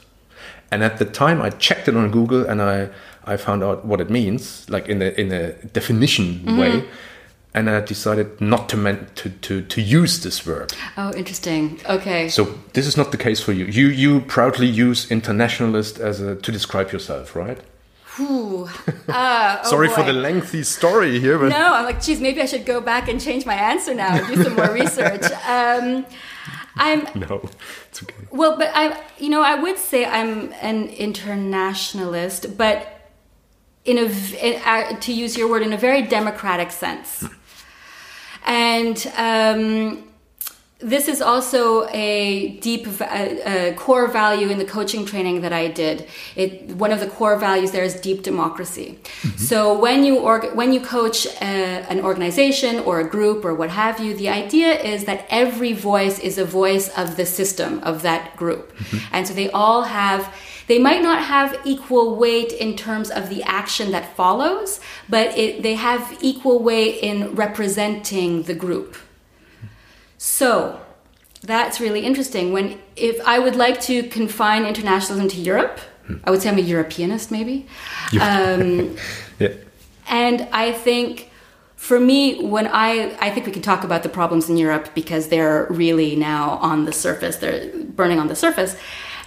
And 0.71 0.81
at 0.81 0.97
the 0.97 1.03
time, 1.03 1.41
I 1.41 1.49
checked 1.49 1.89
it 1.89 1.97
on 1.97 2.09
Google, 2.09 2.45
and 2.45 2.61
I 2.61 2.87
I 3.25 3.35
found 3.35 3.63
out 3.63 3.83
what 3.83 3.99
it 3.99 4.09
means, 4.09 4.65
like 4.69 4.87
in 4.87 5.01
a 5.01 5.09
in 5.19 5.33
a 5.33 5.51
definition 5.73 6.57
way. 6.57 6.85
And 7.55 7.69
I 7.69 7.81
decided 7.81 8.41
not 8.41 8.67
to, 8.69 8.77
men- 8.77 9.07
to 9.15 9.29
to 9.29 9.61
to 9.61 9.81
use 9.81 10.23
this 10.23 10.45
word. 10.45 10.73
Oh, 10.97 11.11
interesting. 11.15 11.79
Okay. 11.89 12.29
So 12.29 12.45
this 12.71 12.87
is 12.87 12.95
not 12.97 13.11
the 13.11 13.17
case 13.17 13.43
for 13.43 13.51
you. 13.51 13.65
You 13.65 13.87
you 13.89 14.21
proudly 14.21 14.67
use 14.67 15.11
internationalist 15.11 15.99
as 15.99 16.21
a 16.21 16.35
to 16.35 16.51
describe 16.51 16.91
yourself, 16.93 17.35
right? 17.35 17.59
Ooh. 18.19 18.69
Uh, 19.05 19.59
oh 19.63 19.69
Sorry 19.69 19.89
for 19.89 20.01
the 20.01 20.13
lengthy 20.13 20.63
story 20.63 21.19
here, 21.19 21.37
but 21.37 21.49
No, 21.49 21.73
I'm 21.73 21.85
like, 21.85 22.01
geez, 22.01 22.19
maybe 22.19 22.41
I 22.41 22.45
should 22.45 22.65
go 22.65 22.81
back 22.81 23.09
and 23.09 23.21
change 23.21 23.45
my 23.45 23.53
answer 23.53 23.93
now 23.93 24.15
and 24.15 24.25
do 24.25 24.41
some 24.43 24.55
more 24.55 24.71
research. 24.71 25.23
Um, 25.47 26.05
I'm 26.75 27.07
no, 27.13 27.47
it's 27.89 28.01
okay. 28.01 28.15
well, 28.31 28.57
but 28.57 28.71
I, 28.73 28.99
you 29.19 29.29
know, 29.29 29.41
I 29.41 29.55
would 29.55 29.77
say 29.77 30.05
I'm 30.05 30.51
an 30.61 30.87
internationalist, 30.87 32.57
but 32.57 33.11
in 33.85 33.97
a, 33.99 34.05
in, 34.41 34.61
uh, 34.65 34.99
to 34.99 35.13
use 35.13 35.37
your 35.37 35.49
word, 35.49 35.61
in 35.61 35.73
a 35.73 35.77
very 35.77 36.01
democratic 36.01 36.71
sense. 36.71 37.25
And 38.45 39.11
um, 39.17 40.07
this 40.83 41.07
is 41.07 41.21
also 41.21 41.87
a 41.89 42.49
deep 42.59 42.87
uh, 42.87 43.03
uh, 43.03 43.73
core 43.73 44.07
value 44.07 44.49
in 44.49 44.57
the 44.57 44.65
coaching 44.65 45.05
training 45.05 45.41
that 45.41 45.53
I 45.53 45.67
did. 45.67 46.07
It, 46.35 46.69
one 46.75 46.91
of 46.91 46.99
the 46.99 47.07
core 47.07 47.37
values 47.37 47.71
there 47.71 47.83
is 47.83 47.95
deep 47.95 48.23
democracy. 48.23 48.99
So 49.37 49.57
when 49.79 50.03
you 50.03 50.19
org- 50.19 50.53
when 50.55 50.73
you 50.73 50.81
coach 50.81 51.25
uh 51.27 51.93
an 51.93 51.99
organization 52.01 52.79
or 52.87 52.99
a 52.99 53.07
group 53.15 53.45
or 53.45 53.53
what 53.55 53.69
have 53.69 53.99
you, 53.99 54.13
the 54.15 54.29
idea 54.29 54.71
is 54.93 55.05
that 55.05 55.25
every 55.29 55.73
voice 55.73 56.19
is 56.19 56.37
a 56.37 56.45
voice 56.45 56.89
of 56.97 57.15
the 57.15 57.25
system 57.25 57.79
of 57.83 58.01
that 58.01 58.35
group, 58.35 58.73
and 59.11 59.27
so 59.27 59.33
they 59.33 59.49
all 59.51 59.83
have. 59.83 60.33
They 60.65 60.79
might 60.79 61.01
not 61.01 61.21
have 61.23 61.59
equal 61.65 62.15
weight 62.15 62.53
in 62.53 62.77
terms 62.77 63.11
of 63.11 63.27
the 63.27 63.43
action 63.43 63.91
that 63.91 64.15
follows, 64.15 64.79
but 65.09 65.37
it, 65.37 65.61
they 65.61 65.75
have 65.75 66.17
equal 66.21 66.63
weight 66.63 67.03
in 67.03 67.35
representing 67.35 68.43
the 68.43 68.53
group. 68.53 68.95
So 70.23 70.79
that's 71.41 71.81
really 71.81 71.99
interesting. 72.05 72.53
When 72.53 72.79
if 72.95 73.19
I 73.27 73.39
would 73.39 73.57
like 73.57 73.81
to 73.81 74.03
confine 74.03 74.65
internationalism 74.65 75.27
to 75.27 75.41
Europe, 75.41 75.81
I 76.23 76.31
would 76.31 76.41
say 76.41 76.47
I'm 76.47 76.57
a 76.57 76.61
Europeanist, 76.61 77.29
maybe. 77.29 77.67
Um, 78.21 78.95
Yeah, 79.39 79.49
and 80.07 80.47
I 80.53 80.71
think 80.71 81.31
for 81.75 81.99
me, 81.99 82.45
when 82.45 82.67
I 82.67 83.17
I 83.19 83.31
think 83.31 83.45
we 83.47 83.51
can 83.51 83.61
talk 83.61 83.83
about 83.83 84.03
the 84.03 84.09
problems 84.09 84.49
in 84.49 84.55
Europe 84.55 84.91
because 84.95 85.27
they're 85.27 85.67
really 85.69 86.15
now 86.15 86.51
on 86.61 86.85
the 86.85 86.93
surface. 86.93 87.35
They're 87.37 87.75
burning 87.99 88.19
on 88.19 88.27
the 88.27 88.35
surface, 88.35 88.77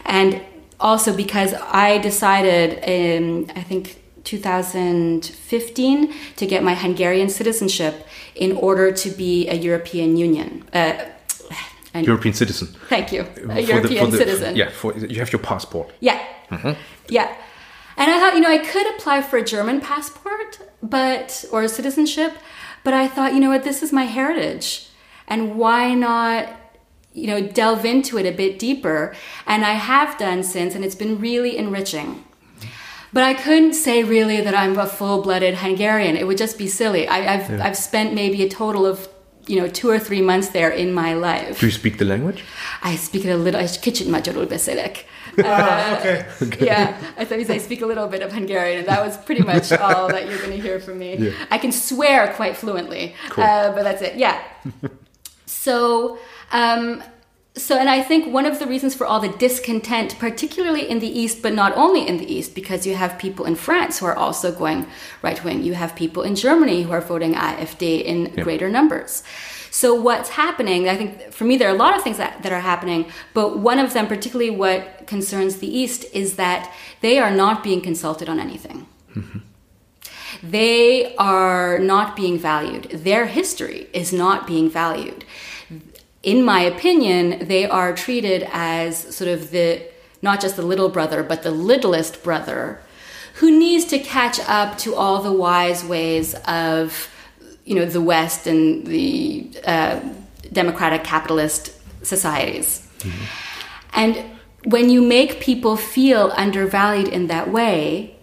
and 0.06 0.40
also 0.80 1.14
because 1.14 1.52
I 1.52 1.98
decided 1.98 2.78
in 2.84 3.50
I 3.54 3.62
think 3.62 4.00
2015 4.24 6.14
to 6.36 6.46
get 6.46 6.62
my 6.62 6.74
Hungarian 6.74 7.28
citizenship 7.28 8.06
in 8.36 8.52
order 8.52 8.92
to 8.92 9.10
be 9.10 9.48
a 9.48 9.54
European 9.54 10.16
Union. 10.16 10.64
Uh, 10.72 10.92
European 11.94 12.34
citizen. 12.34 12.68
thank 12.88 13.10
you, 13.10 13.22
a 13.22 13.24
the- 13.54 13.62
European 13.62 14.04
for 14.04 14.10
the- 14.10 14.18
citizen. 14.18 14.54
Yeah, 14.54 14.70
for 14.70 14.92
you 14.94 15.18
have 15.18 15.32
your 15.32 15.40
passport. 15.40 15.90
Yeah. 16.00 16.20
Yeah. 17.08 17.34
And 17.96 18.10
I 18.10 18.18
thought, 18.20 18.34
you 18.34 18.42
know, 18.42 18.50
I 18.50 18.58
could 18.58 18.86
apply 18.94 19.22
for 19.22 19.38
a 19.38 19.42
German 19.44 19.80
passport, 19.80 20.58
but 20.82 21.46
or 21.50 21.62
a 21.62 21.68
citizenship, 21.68 22.32
but 22.84 22.92
I 22.92 23.08
thought, 23.08 23.32
you 23.32 23.40
know 23.40 23.48
what, 23.48 23.64
this 23.64 23.82
is 23.82 23.92
my 23.92 24.04
heritage. 24.04 24.88
And 25.26 25.56
why 25.56 25.94
not, 25.94 26.48
you 27.14 27.26
know, 27.26 27.40
delve 27.40 27.86
into 27.86 28.18
it 28.18 28.26
a 28.26 28.32
bit 28.36 28.58
deeper? 28.58 29.14
And 29.46 29.64
I 29.64 29.72
have 29.72 30.18
done 30.18 30.42
since, 30.42 30.74
and 30.74 30.84
it's 30.84 30.94
been 30.94 31.18
really 31.18 31.56
enriching. 31.56 32.24
But 33.16 33.24
I 33.24 33.32
couldn't 33.32 33.72
say 33.72 34.04
really 34.04 34.42
that 34.42 34.54
I'm 34.54 34.78
a 34.78 34.84
full-blooded 34.84 35.54
Hungarian. 35.54 36.16
It 36.18 36.26
would 36.26 36.36
just 36.36 36.58
be 36.58 36.66
silly. 36.68 37.08
I, 37.08 37.34
I've 37.34 37.60
I've 37.62 37.76
spent 37.78 38.12
maybe 38.12 38.42
a 38.42 38.48
total 38.50 38.84
of 38.84 39.08
you 39.46 39.58
know 39.58 39.68
two 39.68 39.88
or 39.88 39.98
three 39.98 40.20
months 40.20 40.48
there 40.50 40.68
in 40.68 40.92
my 40.92 41.14
life. 41.14 41.60
Do 41.60 41.64
you 41.64 41.72
speak 41.72 41.96
the 41.96 42.04
language? 42.04 42.44
I 42.82 42.96
speak 42.96 43.24
it 43.24 43.30
a 43.30 43.38
little. 43.38 43.58
I 43.58 43.68
kicsit 43.68 44.06
magyarul 44.08 44.46
beszélek. 44.46 45.06
Ah, 45.42 45.96
okay. 46.42 46.66
Yeah, 46.66 46.92
I 47.16 47.24
thought 47.24 47.50
I 47.50 47.58
speak 47.58 47.80
a 47.80 47.86
little 47.86 48.06
bit 48.06 48.20
of 48.20 48.32
Hungarian, 48.32 48.80
and 48.80 48.88
that 48.88 49.00
was 49.00 49.16
pretty 49.16 49.42
much 49.52 49.72
all 49.72 50.08
that 50.08 50.28
you're 50.28 50.42
going 50.44 50.52
to 50.52 50.60
hear 50.60 50.78
from 50.78 50.98
me. 50.98 51.32
I 51.50 51.56
can 51.56 51.72
swear 51.72 52.34
quite 52.36 52.54
fluently, 52.54 53.14
uh, 53.38 53.72
but 53.72 53.82
that's 53.82 54.02
it. 54.02 54.16
Yeah. 54.16 54.36
so, 55.46 56.18
um, 56.52 57.02
so, 57.56 57.78
and 57.78 57.88
I 57.88 58.02
think 58.02 58.32
one 58.32 58.44
of 58.44 58.58
the 58.58 58.66
reasons 58.66 58.94
for 58.94 59.06
all 59.06 59.18
the 59.18 59.30
discontent, 59.30 60.18
particularly 60.18 60.88
in 60.88 60.98
the 60.98 61.08
East, 61.08 61.40
but 61.40 61.54
not 61.54 61.74
only 61.74 62.06
in 62.06 62.18
the 62.18 62.30
East, 62.30 62.54
because 62.54 62.86
you 62.86 62.94
have 62.94 63.18
people 63.18 63.46
in 63.46 63.54
France 63.54 63.98
who 63.98 64.06
are 64.06 64.14
also 64.14 64.52
going 64.52 64.86
right 65.22 65.42
wing. 65.42 65.62
You 65.62 65.72
have 65.72 65.96
people 65.96 66.22
in 66.22 66.34
Germany 66.34 66.82
who 66.82 66.92
are 66.92 67.00
voting 67.00 67.34
AfD 67.34 68.04
in 68.04 68.34
greater 68.42 68.68
numbers. 68.68 69.22
So 69.70 69.94
what's 69.94 70.30
happening, 70.30 70.88
I 70.88 70.96
think 70.96 71.32
for 71.32 71.44
me 71.44 71.56
there 71.56 71.68
are 71.68 71.74
a 71.74 71.78
lot 71.78 71.96
of 71.96 72.02
things 72.02 72.18
that, 72.18 72.42
that 72.42 72.52
are 72.52 72.60
happening, 72.60 73.10
but 73.32 73.58
one 73.58 73.78
of 73.78 73.94
them, 73.94 74.06
particularly 74.06 74.50
what 74.50 75.06
concerns 75.06 75.56
the 75.56 75.66
East, 75.66 76.04
is 76.12 76.36
that 76.36 76.72
they 77.00 77.18
are 77.18 77.30
not 77.30 77.62
being 77.62 77.80
consulted 77.80 78.28
on 78.28 78.38
anything. 78.38 78.86
Mm-hmm. 79.14 79.38
They 80.42 81.14
are 81.16 81.78
not 81.78 82.16
being 82.16 82.38
valued. 82.38 82.84
Their 82.90 83.26
history 83.26 83.88
is 83.92 84.12
not 84.12 84.46
being 84.46 84.68
valued. 84.68 85.24
In 86.26 86.44
my 86.44 86.60
opinion, 86.62 87.46
they 87.46 87.66
are 87.66 87.94
treated 87.94 88.48
as 88.50 89.14
sort 89.14 89.30
of 89.30 89.52
the 89.52 89.80
not 90.22 90.40
just 90.40 90.56
the 90.56 90.62
little 90.62 90.88
brother, 90.88 91.22
but 91.22 91.44
the 91.44 91.52
littlest 91.52 92.24
brother 92.24 92.80
who 93.34 93.56
needs 93.56 93.84
to 93.84 93.98
catch 94.00 94.40
up 94.40 94.76
to 94.78 94.96
all 94.96 95.22
the 95.22 95.30
wise 95.30 95.84
ways 95.84 96.34
of 96.48 97.08
you 97.64 97.76
know 97.76 97.84
the 97.84 98.00
West 98.00 98.48
and 98.48 98.84
the 98.88 99.48
uh, 99.64 100.00
democratic 100.52 101.04
capitalist 101.04 101.70
societies. 102.04 102.84
And 103.92 104.24
when 104.64 104.90
you 104.90 105.02
make 105.02 105.38
people 105.38 105.76
feel 105.76 106.32
undervalued 106.36 107.06
in 107.06 107.28
that 107.28 107.52
way, 107.52 108.16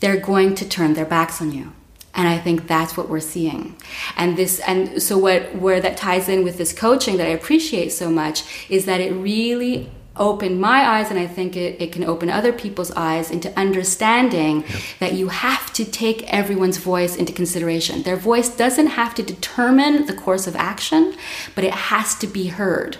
they're 0.00 0.20
going 0.20 0.54
to 0.54 0.66
turn 0.66 0.94
their 0.94 1.04
backs 1.04 1.42
on 1.42 1.52
you. 1.52 1.74
And 2.14 2.28
I 2.28 2.38
think 2.38 2.66
that's 2.66 2.96
what 2.96 3.08
we're 3.08 3.20
seeing. 3.20 3.74
And 4.16 4.36
this 4.36 4.60
and 4.60 5.02
so 5.02 5.16
what 5.16 5.54
where 5.56 5.80
that 5.80 5.96
ties 5.96 6.28
in 6.28 6.44
with 6.44 6.58
this 6.58 6.72
coaching 6.72 7.16
that 7.16 7.26
I 7.26 7.30
appreciate 7.30 7.90
so 7.90 8.10
much 8.10 8.44
is 8.68 8.84
that 8.84 9.00
it 9.00 9.12
really 9.12 9.90
opened 10.16 10.60
my 10.60 10.80
eyes 10.86 11.08
and 11.10 11.18
I 11.18 11.26
think 11.26 11.56
it, 11.56 11.80
it 11.80 11.90
can 11.90 12.04
open 12.04 12.28
other 12.28 12.52
people's 12.52 12.90
eyes 12.90 13.30
into 13.30 13.50
understanding 13.58 14.62
that 15.00 15.14
you 15.14 15.28
have 15.28 15.72
to 15.72 15.86
take 15.86 16.22
everyone's 16.30 16.76
voice 16.76 17.16
into 17.16 17.32
consideration. 17.32 18.02
Their 18.02 18.18
voice 18.18 18.50
doesn't 18.50 18.88
have 18.88 19.14
to 19.14 19.22
determine 19.22 20.04
the 20.04 20.12
course 20.12 20.46
of 20.46 20.54
action, 20.54 21.14
but 21.54 21.64
it 21.64 21.72
has 21.72 22.14
to 22.16 22.26
be 22.26 22.48
heard. 22.48 22.98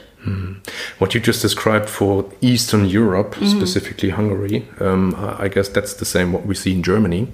What 0.98 1.14
you 1.14 1.20
just 1.20 1.42
described 1.42 1.90
for 1.90 2.31
Eastern 2.40 2.87
Europe, 2.87 3.35
Mm-hmm. 3.35 3.59
specifically 3.59 4.11
Hungary, 4.11 4.66
um, 4.81 5.14
I 5.18 5.48
guess 5.48 5.68
that's 5.68 5.94
the 5.94 6.05
same 6.07 6.33
what 6.33 6.46
we 6.46 6.55
see 6.55 6.72
in 6.72 6.83
Germany, 6.83 7.27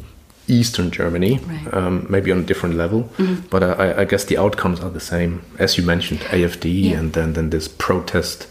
Eastern 0.49 0.91
Germany, 0.91 1.33
Right. 1.33 1.59
Mm-hmm. 1.65 1.77
um, 1.77 2.07
maybe 2.09 2.33
on 2.33 2.39
a 2.39 2.43
different 2.43 2.75
level. 2.77 3.09
But 3.51 3.63
I, 3.63 3.73
I- 3.73 4.01
I 4.01 4.05
guess 4.05 4.25
the 4.25 4.39
outcomes 4.39 4.81
are 4.81 4.91
the 4.91 5.01
same, 5.01 5.41
as 5.59 5.77
you 5.79 5.85
mentioned, 5.87 6.21
AFD, 6.33 6.65
Yeah. 6.91 6.99
and 6.99 7.13
then 7.13 7.33
then 7.35 7.51
this 7.51 7.69
protest 7.69 8.47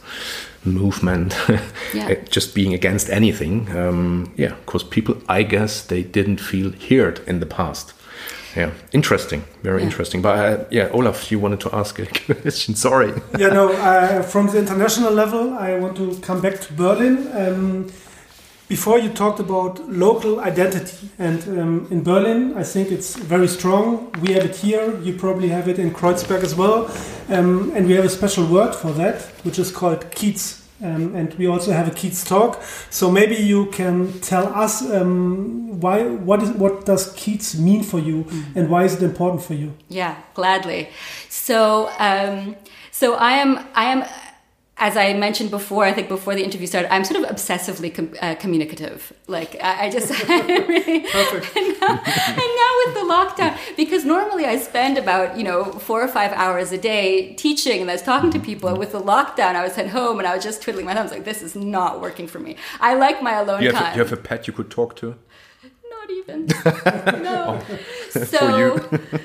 movement, 0.64 1.36
Yeah. 1.94 2.16
just 2.30 2.54
being 2.56 2.74
against 2.74 3.10
anything. 3.10 3.68
Um, 3.76 4.32
yeah, 4.38 4.54
because 4.66 4.84
people, 4.84 5.16
I 5.30 5.44
guess, 5.44 5.82
they 5.86 6.04
didn't 6.04 6.40
feel 6.40 6.72
heard 6.90 7.20
in 7.28 7.40
the 7.40 7.46
past. 7.46 7.94
Yeah, 8.56 8.72
interesting, 8.92 9.44
very 9.64 9.80
Yeah. 9.82 9.86
interesting. 9.90 10.22
But 10.24 10.36
uh, 10.40 10.64
yeah, 10.72 10.90
Olaf, 10.92 11.32
you 11.32 11.40
wanted 11.40 11.60
to 11.62 11.70
ask 11.76 12.00
a 12.00 12.06
question. 12.42 12.76
Sorry. 12.76 13.14
yeah, 13.40 13.50
no, 13.54 13.70
uh, 13.72 14.22
from 14.24 14.48
the 14.48 14.58
international 14.58 15.14
level, 15.14 15.54
I 15.54 15.78
want 15.80 15.96
to 15.98 16.16
come 16.22 16.42
back 16.42 16.60
to 16.62 16.74
Berlin. 16.74 17.28
Um, 17.34 17.86
before 18.68 19.00
you 19.00 19.10
talked 19.10 19.40
about 19.40 19.80
local 19.90 20.40
identity, 20.42 21.10
and 21.18 21.42
um, 21.48 21.88
in 21.90 22.04
Berlin, 22.04 22.54
I 22.58 22.64
think 22.64 22.92
it's 22.92 23.16
very 23.16 23.48
strong. 23.48 24.12
We 24.22 24.34
have 24.34 24.46
it 24.46 24.56
here, 24.58 25.00
you 25.02 25.14
probably 25.14 25.50
have 25.50 25.70
it 25.70 25.80
in 25.80 25.92
Kreuzberg 25.92 26.44
as 26.44 26.54
well, 26.54 26.92
um, 27.30 27.72
and 27.76 27.88
we 27.88 27.94
have 27.94 28.06
a 28.06 28.10
special 28.10 28.46
word 28.46 28.76
for 28.76 28.92
that, 28.94 29.22
which 29.44 29.58
is 29.58 29.72
called 29.72 30.02
Kiez. 30.12 30.64
Um, 30.80 31.16
and 31.16 31.34
we 31.40 31.48
also 31.48 31.72
have 31.72 31.88
a 31.88 31.92
Kiez 31.92 32.24
talk. 32.28 32.62
So 32.92 33.10
maybe 33.10 33.36
you 33.36 33.66
can 33.72 34.20
tell 34.20 34.46
us 34.54 34.84
um, 34.84 35.80
why, 35.80 36.04
what 36.04 36.44
is, 36.44 36.52
what 36.52 36.86
does 36.86 37.16
Kiez 37.16 37.58
mean 37.58 37.84
for 37.84 38.00
you, 38.00 38.28
and 38.54 38.70
why 38.70 38.84
is 38.84 38.94
it 38.94 39.02
important 39.02 39.44
for 39.44 39.56
you? 39.56 39.74
Yeah, 39.90 40.16
gladly. 40.34 40.90
So, 41.30 41.90
um, 41.98 42.56
so 42.92 43.16
I 43.16 43.32
am, 43.34 43.66
I 43.74 43.86
am, 43.86 44.04
as 44.80 44.96
I 44.96 45.14
mentioned 45.14 45.50
before, 45.50 45.86
I 45.86 45.92
think 45.94 46.08
before 46.08 46.36
the 46.36 46.44
interview 46.44 46.68
started, 46.68 46.94
I'm 46.94 47.04
sort 47.04 47.24
of 47.24 47.30
obsessively 47.30 47.94
com- 47.94 48.14
uh, 48.22 48.36
communicative. 48.36 49.12
Like 49.28 49.56
I, 49.62 49.86
I 49.86 49.90
just 49.90 50.10
really, 50.30 51.00
Perfect. 51.00 51.58
and, 51.58 51.80
now, 51.82 51.88
and 51.90 52.50
now 52.62 52.72
with 52.86 52.94
the 52.94 53.06
lockdown, 53.10 53.58
because 53.76 54.06
normally 54.06 54.46
I 54.46 54.58
spend 54.58 54.98
about 55.00 55.36
you 55.38 55.44
know 55.44 55.64
four 55.66 56.04
or 56.04 56.08
five 56.08 56.32
hours 56.34 56.72
a 56.72 56.78
day 56.78 57.34
teaching 57.36 57.82
and 57.82 57.90
I 57.90 57.94
was 57.94 58.04
talking 58.04 58.30
to 58.32 58.40
people. 58.40 58.70
And 58.70 58.78
with 58.78 58.92
the 58.92 59.02
lockdown, 59.02 59.56
I 59.56 59.64
was 59.64 59.78
at 59.80 59.88
home 59.90 60.20
and 60.20 60.28
I 60.28 60.36
was 60.36 60.44
just 60.44 60.62
twiddling 60.62 60.86
my 60.86 60.94
thumbs, 60.94 61.12
like 61.12 61.26
this 61.26 61.42
is 61.42 61.56
not 61.56 62.00
working 62.00 62.28
for 62.28 62.40
me. 62.40 62.56
I 62.80 62.94
like 62.94 63.22
my 63.24 63.34
alone 63.34 63.64
You 63.64 63.72
have, 63.72 63.76
a, 63.76 63.80
time. 63.86 63.98
you 63.98 64.04
have 64.04 64.14
a 64.14 64.18
pet 64.18 64.46
you 64.48 64.54
could 64.54 64.70
talk 64.70 64.96
to? 64.98 65.16
Not 65.90 66.10
even. 66.12 66.46
no. 67.24 67.62
So, 68.12 68.22
For 68.22 68.60
you. 68.60 69.20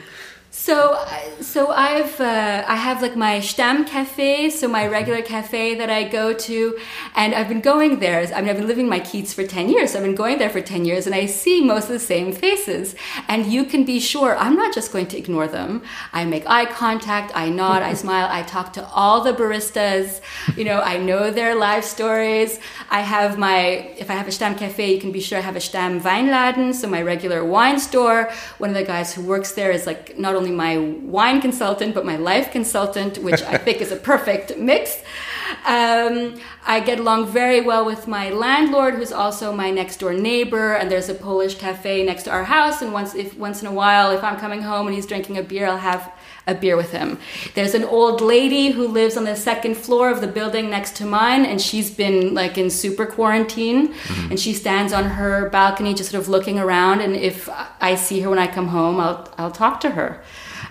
So, 0.55 1.03
so 1.41 1.71
I've 1.71 2.21
uh, 2.21 2.62
I 2.69 2.77
have 2.77 3.01
like 3.01 3.17
my 3.17 3.38
Stamm 3.38 3.87
cafe, 3.87 4.51
so 4.51 4.69
my 4.69 4.87
regular 4.87 5.23
cafe 5.23 5.75
that 5.77 5.88
I 5.88 6.05
go 6.05 6.35
to, 6.35 6.79
and 7.17 7.35
I've 7.35 7.49
been 7.49 7.62
going 7.62 8.01
there. 8.01 8.21
I 8.35 8.43
mean, 8.43 8.51
I've 8.51 8.59
been 8.59 8.67
living 8.67 8.87
my 8.87 9.01
Kiez 9.01 9.33
for 9.33 9.45
ten 9.45 9.71
years. 9.71 9.93
So 9.93 9.99
I've 9.99 10.05
been 10.05 10.15
going 10.15 10.37
there 10.37 10.51
for 10.51 10.61
ten 10.61 10.85
years, 10.85 11.07
and 11.07 11.15
I 11.15 11.25
see 11.25 11.65
most 11.65 11.85
of 11.85 11.93
the 11.93 11.99
same 11.99 12.33
faces. 12.33 12.95
And 13.29 13.47
you 13.47 13.65
can 13.65 13.87
be 13.87 13.99
sure 13.99 14.37
I'm 14.37 14.55
not 14.55 14.75
just 14.75 14.93
going 14.93 15.07
to 15.07 15.17
ignore 15.17 15.49
them. 15.49 15.83
I 16.12 16.27
make 16.27 16.45
eye 16.47 16.67
contact, 16.67 17.33
I 17.35 17.49
nod, 17.49 17.83
I 17.83 17.95
smile, 18.05 18.29
I 18.31 18.43
talk 18.43 18.75
to 18.75 18.87
all 18.88 19.23
the 19.23 19.33
baristas. 19.33 20.21
You 20.55 20.65
know, 20.65 20.81
I 20.83 20.99
know 20.99 21.31
their 21.31 21.55
life 21.55 21.85
stories. 21.85 22.61
I 22.91 23.01
have 23.01 23.38
my 23.38 23.95
if 23.97 24.11
I 24.11 24.15
have 24.15 24.29
a 24.29 24.31
Stamm 24.31 24.59
cafe, 24.59 24.93
you 24.93 25.01
can 25.01 25.12
be 25.12 25.21
sure 25.21 25.38
I 25.38 25.41
have 25.41 25.57
a 25.57 25.61
Stamm 25.61 26.03
Weinladen, 26.03 26.75
so 26.75 26.88
my 26.88 27.01
regular 27.01 27.43
wine 27.43 27.81
store. 27.81 28.31
One 28.59 28.69
of 28.69 28.77
the 28.77 28.85
guys 28.85 29.15
who 29.15 29.23
works 29.23 29.53
there 29.53 29.71
is 29.71 29.87
like 29.87 30.19
not 30.19 30.35
only 30.35 30.42
my 30.51 30.79
wine 30.79 31.41
consultant 31.41 31.95
but 31.95 32.05
my 32.05 32.17
life 32.17 32.51
consultant, 32.51 33.19
which 33.19 33.43
I 33.43 33.59
think 33.59 33.81
is 33.81 33.93
a 33.93 33.97
perfect 33.97 34.57
mix. 34.57 35.03
Um, 35.65 36.41
I 36.67 36.81
get 36.81 37.01
along 37.01 37.29
very 37.29 37.61
well 37.61 37.85
with 37.85 38.07
my 38.07 38.31
landlord, 38.31 38.95
who's 38.95 39.12
also 39.12 39.53
my 39.53 39.71
next 39.71 39.99
door 39.99 40.12
neighbor, 40.12 40.75
and 40.75 40.91
there's 40.91 41.09
a 41.09 41.15
Polish 41.15 41.57
cafe 41.57 42.05
next 42.05 42.25
to 42.25 42.31
our 42.31 42.45
house. 42.45 42.83
And 42.83 42.93
once, 42.93 43.15
if 43.15 43.37
once 43.37 43.62
in 43.62 43.69
a 43.69 43.73
while, 43.73 44.11
if 44.11 44.23
I'm 44.23 44.38
coming 44.38 44.62
home 44.62 44.87
and 44.87 44.95
he's 44.95 45.07
drinking 45.07 45.38
a 45.38 45.43
beer, 45.43 45.67
I'll 45.67 45.79
have 45.79 46.12
a 46.47 46.55
beer 46.55 46.77
with 46.77 46.91
him. 46.91 47.19
There's 47.55 47.75
an 47.75 47.85
old 47.85 48.21
lady 48.21 48.71
who 48.71 48.88
lives 48.88 49.17
on 49.17 49.25
the 49.25 49.37
second 49.37 49.77
floor 49.77 50.11
of 50.11 50.21
the 50.21 50.27
building 50.27 50.71
next 50.71 50.97
to 50.97 51.05
mine, 51.05 51.45
and 51.45 51.61
she's 51.61 51.91
been 51.91 52.35
like 52.35 52.59
in 52.59 52.71
super 52.71 53.07
quarantine, 53.07 53.95
and 54.31 54.38
she 54.38 54.53
stands 54.53 54.93
on 54.93 55.05
her 55.05 55.49
balcony 55.51 55.95
just 55.95 56.11
sort 56.11 56.23
of 56.23 56.29
looking 56.29 56.59
around. 56.59 57.01
And 57.01 57.15
if 57.15 57.49
I 57.81 57.95
see 57.95 58.21
her 58.21 58.31
when 58.31 58.38
I 58.38 58.47
come 58.47 58.69
home, 58.69 59.01
I'll 59.01 59.29
I'll 59.38 59.53
talk 59.53 59.81
to 59.81 59.91
her 59.91 60.23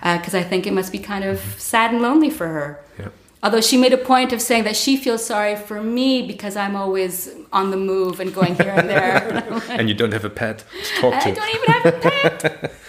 because 0.02 0.34
I 0.34 0.44
think 0.44 0.66
it 0.68 0.74
must 0.74 0.92
be 0.92 1.00
kind 1.00 1.24
of 1.24 1.40
sad 1.58 1.92
and 1.92 2.02
lonely 2.02 2.30
for 2.30 2.48
her. 2.48 2.80
Yeah. 3.00 3.10
Although 3.44 3.62
she 3.62 3.76
made 3.78 3.92
a 3.92 3.98
point 3.98 4.34
of 4.34 4.42
saying 4.42 4.66
that 4.66 4.76
she 4.76 4.98
feels 4.98 5.26
sorry 5.26 5.56
for 5.56 5.82
me 5.82 6.22
because 6.28 6.56
I'm 6.56 6.76
always 6.76 7.30
on 7.52 7.72
the 7.72 7.78
move 7.78 8.20
and 8.20 8.32
going 8.34 8.56
here 8.56 8.70
and 8.78 8.88
there. 8.88 9.62
And 9.70 9.90
you 9.90 9.96
don't 9.96 10.14
have 10.14 10.26
a 10.26 10.30
pet 10.30 10.60
to 10.60 11.02
talk 11.02 11.14
I 11.16 11.20
to. 11.32 11.36
don't 11.36 11.56
even 11.56 11.70
have 11.74 11.86
a 11.86 11.92
pet. 12.00 12.72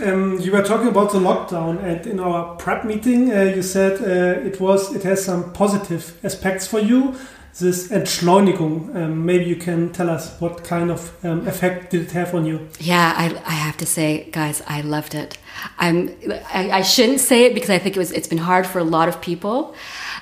Um, 0.00 0.38
you 0.38 0.52
were 0.52 0.62
talking 0.62 0.86
about 0.86 1.10
the 1.10 1.18
lockdown, 1.18 1.82
and 1.82 2.06
in 2.06 2.20
our 2.20 2.54
prep 2.54 2.84
meeting, 2.84 3.32
uh, 3.32 3.42
you 3.56 3.62
said 3.62 4.00
uh, 4.00 4.46
it 4.48 4.60
was 4.60 4.94
it 4.94 5.02
has 5.02 5.24
some 5.24 5.52
positive 5.52 6.16
aspects 6.22 6.68
for 6.68 6.78
you. 6.78 7.16
This 7.58 7.88
Entschleunigung. 7.88 8.96
Um, 8.96 9.26
maybe 9.26 9.44
you 9.44 9.56
can 9.56 9.92
tell 9.92 10.08
us 10.08 10.40
what 10.40 10.64
kind 10.64 10.90
of 10.90 11.12
um, 11.22 11.46
effect 11.46 11.90
did 11.90 12.02
it 12.02 12.12
have 12.12 12.34
on 12.34 12.46
you? 12.46 12.68
Yeah, 12.80 13.12
I, 13.16 13.26
I 13.46 13.52
have 13.52 13.76
to 13.76 13.86
say, 13.86 14.30
guys, 14.30 14.62
I 14.66 14.80
loved 14.80 15.14
it. 15.14 15.36
I'm, 15.78 16.16
I, 16.52 16.70
I 16.70 16.82
shouldn't 16.82 17.20
say 17.20 17.44
it 17.44 17.54
because 17.54 17.68
I 17.68 17.78
think 17.78 17.94
it 17.96 17.98
was, 17.98 18.10
it's 18.10 18.26
been 18.26 18.38
hard 18.38 18.66
for 18.66 18.78
a 18.78 18.84
lot 18.84 19.08
of 19.08 19.20
people. 19.20 19.74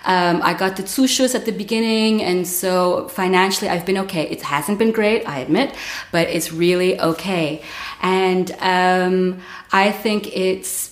Um, 0.05 0.41
I 0.43 0.55
got 0.55 0.77
the 0.77 0.83
Zuschuss 0.83 1.35
at 1.35 1.45
the 1.45 1.53
beginning, 1.53 2.23
and 2.23 2.49
so 2.49 3.09
financially 3.09 3.71
I've 3.71 3.87
been 3.87 3.99
okay. 3.99 4.29
It 4.29 4.43
hasn't 4.43 4.79
been 4.79 4.93
great, 4.93 5.29
I 5.29 5.39
admit, 5.39 5.75
but 6.11 6.29
it's 6.29 6.53
really 6.53 6.99
okay. 6.99 7.63
And 8.03 8.51
um, 8.61 9.41
I 9.73 9.93
think 9.93 10.35
it's 10.37 10.90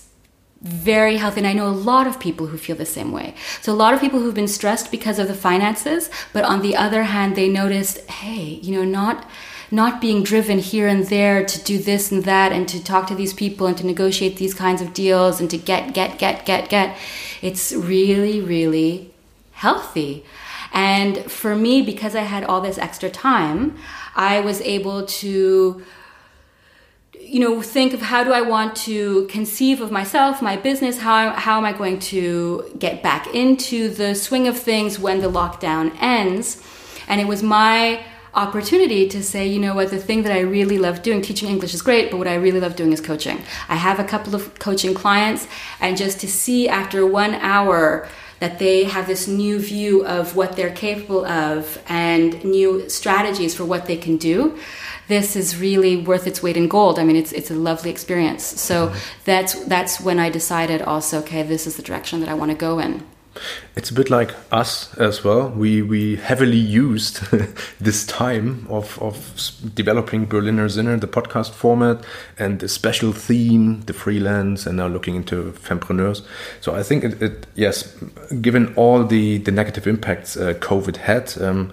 very 0.61 1.17
healthy. 1.17 1.41
And 1.41 1.47
I 1.47 1.53
know 1.53 1.69
a 1.69 1.71
lot 1.71 2.07
of 2.07 2.19
people 2.19 2.47
who 2.47 2.59
feel 2.59 2.77
the 2.77 2.87
same 2.87 3.13
way. 3.13 3.35
So, 3.61 3.73
a 3.73 3.75
lot 3.75 3.95
of 3.95 4.01
people 4.01 4.21
who've 4.21 4.35
been 4.35 4.49
stressed 4.49 4.91
because 4.91 5.19
of 5.19 5.29
the 5.29 5.35
finances, 5.35 6.11
but 6.33 6.45
on 6.45 6.63
the 6.63 6.77
other 6.77 7.05
hand, 7.05 7.37
they 7.37 7.49
noticed, 7.49 7.99
hey, 8.11 8.59
you 8.63 8.73
know, 8.77 8.85
not 8.85 9.27
not 9.71 10.01
being 10.01 10.23
driven 10.23 10.59
here 10.59 10.89
and 10.89 11.07
there 11.09 11.45
to 11.45 11.63
do 11.63 11.79
this 11.79 12.11
and 12.11 12.25
that 12.25 12.53
and 12.53 12.69
to 12.69 12.83
talk 12.83 13.07
to 13.07 13.15
these 13.15 13.35
people 13.35 13.67
and 13.67 13.77
to 13.77 13.85
negotiate 13.85 14.37
these 14.37 14.55
kinds 14.55 14.81
of 14.81 14.95
deals 14.95 15.41
and 15.41 15.51
to 15.51 15.59
get 15.59 15.93
get 15.93 16.19
get 16.19 16.47
get 16.47 16.69
get 16.69 16.97
it's 17.43 17.73
really 17.73 18.41
really 18.41 19.13
healthy 19.53 20.25
and 20.73 21.19
for 21.31 21.55
me 21.55 21.83
because 21.83 22.15
i 22.15 22.23
had 22.23 22.45
all 22.45 22.63
this 22.63 22.79
extra 22.79 23.11
time 23.11 23.77
i 24.17 24.41
was 24.41 24.63
able 24.63 25.05
to 25.05 25.85
you 27.29 27.41
know 27.41 27.61
think 27.61 27.93
of 27.93 28.01
how 28.01 28.25
do 28.25 28.33
i 28.33 28.41
want 28.41 28.75
to 28.75 29.27
conceive 29.27 29.81
of 29.81 29.91
myself 29.91 30.41
my 30.41 30.57
business 30.57 30.99
how, 30.99 31.31
how 31.31 31.59
am 31.59 31.65
i 31.65 31.73
going 31.73 31.99
to 31.99 32.73
get 32.79 33.03
back 33.03 33.35
into 33.35 33.89
the 33.91 34.15
swing 34.15 34.49
of 34.49 34.59
things 34.59 34.99
when 34.99 35.21
the 35.21 35.31
lockdown 35.31 35.95
ends? 36.01 36.63
And 37.07 37.21
it 37.21 37.27
was 37.27 37.43
my 37.43 38.03
opportunity 38.35 39.09
to 39.09 39.23
say 39.23 39.47
you 39.47 39.59
know 39.59 39.75
what 39.75 39.91
the 39.91 39.99
thing 39.99 40.23
that 40.23 40.33
i 40.33 40.41
really 40.41 40.79
love 40.79 41.03
doing 41.03 41.21
teaching 41.21 41.49
english 41.49 41.75
is 41.75 41.83
great 41.83 42.11
but 42.11 42.19
what 42.19 42.29
i 42.29 42.35
really 42.35 42.61
love 42.61 42.77
doing 42.77 42.93
is 42.93 43.01
coaching. 43.01 43.39
I 43.69 43.77
have 43.77 43.99
a 43.99 44.05
couple 44.05 44.35
of 44.35 44.59
coaching 44.59 44.95
clients 44.95 45.47
and 45.81 45.97
just 45.97 46.21
to 46.21 46.29
see 46.29 46.69
after 46.69 47.07
one 47.07 47.35
hour 47.35 48.09
that 48.41 48.61
they 48.61 48.85
have 48.85 49.07
this 49.09 49.27
new 49.27 49.59
view 49.59 50.07
of 50.07 50.37
what 50.37 50.55
they're 50.55 50.73
capable 50.73 51.27
of 51.27 51.83
and 51.89 52.43
new 52.45 52.89
strategies 52.89 53.55
for 53.55 53.65
what 53.65 53.87
they 53.87 53.97
can 53.97 54.17
do 54.17 54.57
this 55.09 55.35
is 55.35 55.59
really 55.59 55.97
worth 55.97 56.27
its 56.27 56.43
weight 56.43 56.57
in 56.57 56.69
gold. 56.69 56.99
I 56.99 57.05
mean, 57.05 57.17
it's 57.17 57.33
it's 57.33 57.51
a 57.51 57.55
lovely 57.55 57.91
experience. 57.91 58.45
So 58.45 58.93
that's 59.25 59.55
that's 59.65 60.01
when 60.01 60.19
I 60.19 60.31
decided 60.31 60.83
also, 60.83 61.19
okay, 61.21 61.43
this 61.43 61.67
is 61.67 61.77
the 61.77 61.83
direction 61.83 62.21
that 62.21 62.29
I 62.29 62.35
want 62.35 62.51
to 62.51 62.57
go 62.57 62.79
in. 62.79 63.05
It's 63.77 63.91
a 63.91 63.95
bit 63.95 64.11
like 64.11 64.35
us 64.51 64.95
as 64.99 65.23
well. 65.25 65.49
We 65.49 65.83
we 65.83 66.17
heavily 66.17 66.59
used 66.59 67.21
this 67.81 68.05
time 68.07 68.67
of 68.69 69.01
of 69.01 69.17
developing 69.75 70.27
Berliner 70.27 70.69
Sinne, 70.69 71.01
the 71.01 71.07
podcast 71.07 71.53
format, 71.53 72.05
and 72.39 72.61
the 72.61 72.69
special 72.69 73.13
theme, 73.13 73.83
the 73.83 73.93
freelance, 73.93 74.67
and 74.67 74.77
now 74.77 74.89
looking 74.89 75.15
into 75.15 75.53
fempreneurs. 75.53 76.23
So 76.61 76.75
I 76.75 76.83
think 76.83 77.05
it, 77.05 77.23
it 77.23 77.47
yes, 77.55 77.97
given 78.41 78.75
all 78.75 79.05
the 79.05 79.39
the 79.39 79.53
negative 79.53 79.87
impacts 79.87 80.37
uh, 80.37 80.55
COVID 80.55 80.97
had. 80.97 81.41
Um, 81.41 81.73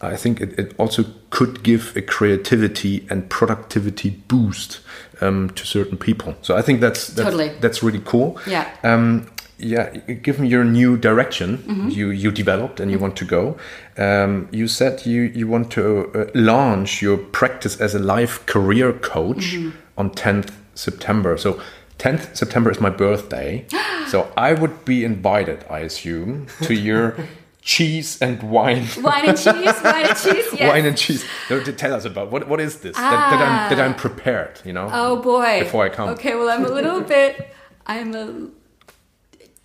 I 0.00 0.16
think 0.16 0.40
it, 0.40 0.58
it 0.58 0.74
also 0.78 1.04
could 1.30 1.62
give 1.62 1.96
a 1.96 2.02
creativity 2.02 3.06
and 3.10 3.28
productivity 3.28 4.10
boost 4.10 4.80
um, 5.20 5.50
to 5.50 5.66
certain 5.66 5.98
people. 5.98 6.34
So 6.42 6.56
I 6.56 6.62
think 6.62 6.80
that's 6.80 7.08
that's, 7.08 7.30
Totally. 7.30 7.50
that's 7.60 7.82
really 7.82 8.00
cool. 8.04 8.38
Yeah. 8.46 8.68
Um, 8.82 9.26
yeah, 9.62 9.94
given 10.22 10.46
your 10.46 10.64
new 10.64 10.96
direction 10.96 11.90
you 11.90 12.10
you 12.10 12.30
developed 12.30 12.80
and 12.80 12.90
you 12.90 12.98
want 12.98 13.16
to 13.16 13.24
go, 13.26 13.58
um, 13.98 14.48
you 14.50 14.66
said 14.66 15.04
you 15.04 15.22
you 15.34 15.46
want 15.46 15.70
to 15.72 16.10
uh, 16.14 16.30
launch 16.34 17.02
your 17.02 17.18
practice 17.18 17.78
as 17.78 17.94
a 17.94 17.98
life 17.98 18.44
career 18.46 18.92
coach 18.92 19.56
on 19.98 20.10
10th 20.10 20.52
September. 20.74 21.36
So 21.36 21.60
10th 21.98 22.34
September 22.34 22.70
is 22.70 22.80
my 22.80 22.88
birthday, 22.88 23.66
so 24.08 24.32
I 24.36 24.54
would 24.54 24.84
be 24.86 25.04
invited, 25.04 25.64
I 25.68 25.80
assume, 25.80 26.46
to 26.62 26.72
your 26.72 27.16
cheese 27.62 28.20
and 28.20 28.42
wine. 28.42 28.86
Wine 29.02 29.28
and 29.28 29.38
cheese, 29.38 29.82
wine 29.84 30.06
and 30.06 30.18
cheese. 30.18 30.46
Yes. 30.52 30.68
Wine 30.72 30.86
and 30.86 30.96
cheese. 30.96 31.24
No, 31.48 31.62
Tell 31.62 31.94
us 31.94 32.04
about 32.04 32.30
what 32.30 32.48
what 32.48 32.60
is 32.60 32.80
this 32.80 32.96
that, 32.96 33.30
that 33.30 33.40
I'm 33.40 33.76
that 33.76 33.84
I'm 33.84 33.94
prepared. 33.94 34.60
You 34.64 34.72
know. 34.72 34.88
Oh 34.92 35.16
boy. 35.22 35.60
Before 35.60 35.84
I 35.84 35.88
come. 35.88 36.10
Okay, 36.10 36.34
well 36.34 36.48
I'm 36.48 36.64
a 36.64 36.68
little 36.68 37.00
bit 37.14 37.50
I'm 37.86 38.14
a, 38.14 38.48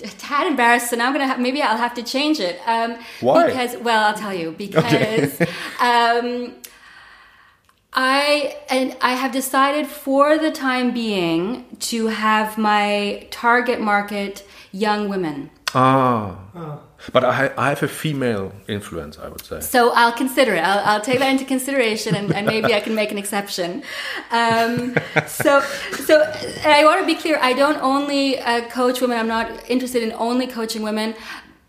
a 0.04 0.08
tad 0.08 0.48
embarrassed, 0.48 0.90
so 0.90 0.96
now 0.96 1.08
I'm 1.08 1.14
gonna 1.14 1.28
have, 1.28 1.40
maybe 1.40 1.62
I'll 1.62 1.78
have 1.78 1.94
to 1.96 2.04
change 2.04 2.40
it. 2.40 2.60
Um, 2.66 2.98
Why? 3.22 3.48
Because 3.48 3.78
well, 3.78 4.04
I'll 4.08 4.14
tell 4.14 4.34
you 4.34 4.52
because 4.52 5.40
um, 5.80 6.56
I 7.94 8.58
and 8.70 8.98
I 9.02 9.14
have 9.14 9.32
decided 9.32 9.88
for 9.88 10.38
the 10.38 10.52
time 10.52 10.94
being 10.94 11.66
to 11.92 12.08
have 12.08 12.58
my 12.58 13.28
target 13.32 13.80
market 13.80 14.46
young 14.72 15.08
women. 15.08 15.50
Ah. 15.74 16.80
But 17.14 17.24
I, 17.24 17.52
I 17.58 17.70
have 17.70 17.84
a 17.84 17.88
female 17.88 18.52
influence, 18.68 19.18
I 19.20 19.28
would 19.30 19.44
say. 19.46 19.60
So 19.62 19.92
I'll 19.94 20.12
consider 20.12 20.56
it. 20.56 20.62
I'll, 20.64 20.80
I'll 20.86 21.02
take 21.02 21.20
that 21.20 21.30
into 21.30 21.46
consideration, 21.46 22.16
and, 22.16 22.34
and 22.34 22.46
maybe 22.48 22.74
I 22.74 22.80
can 22.80 22.96
make 22.96 23.12
an 23.12 23.18
exception. 23.18 23.84
Um, 24.32 24.96
so, 25.28 25.62
so 26.08 26.22
I 26.66 26.84
want 26.86 27.00
to 27.02 27.06
be 27.06 27.16
clear. 27.16 27.38
I 27.42 27.54
don't 27.54 27.80
only 27.82 28.40
uh, 28.40 28.68
coach 28.70 29.02
women. 29.02 29.18
I'm 29.18 29.28
not 29.28 29.70
interested 29.70 30.04
in 30.04 30.12
only 30.14 30.48
coaching 30.48 30.82
women. 30.84 31.16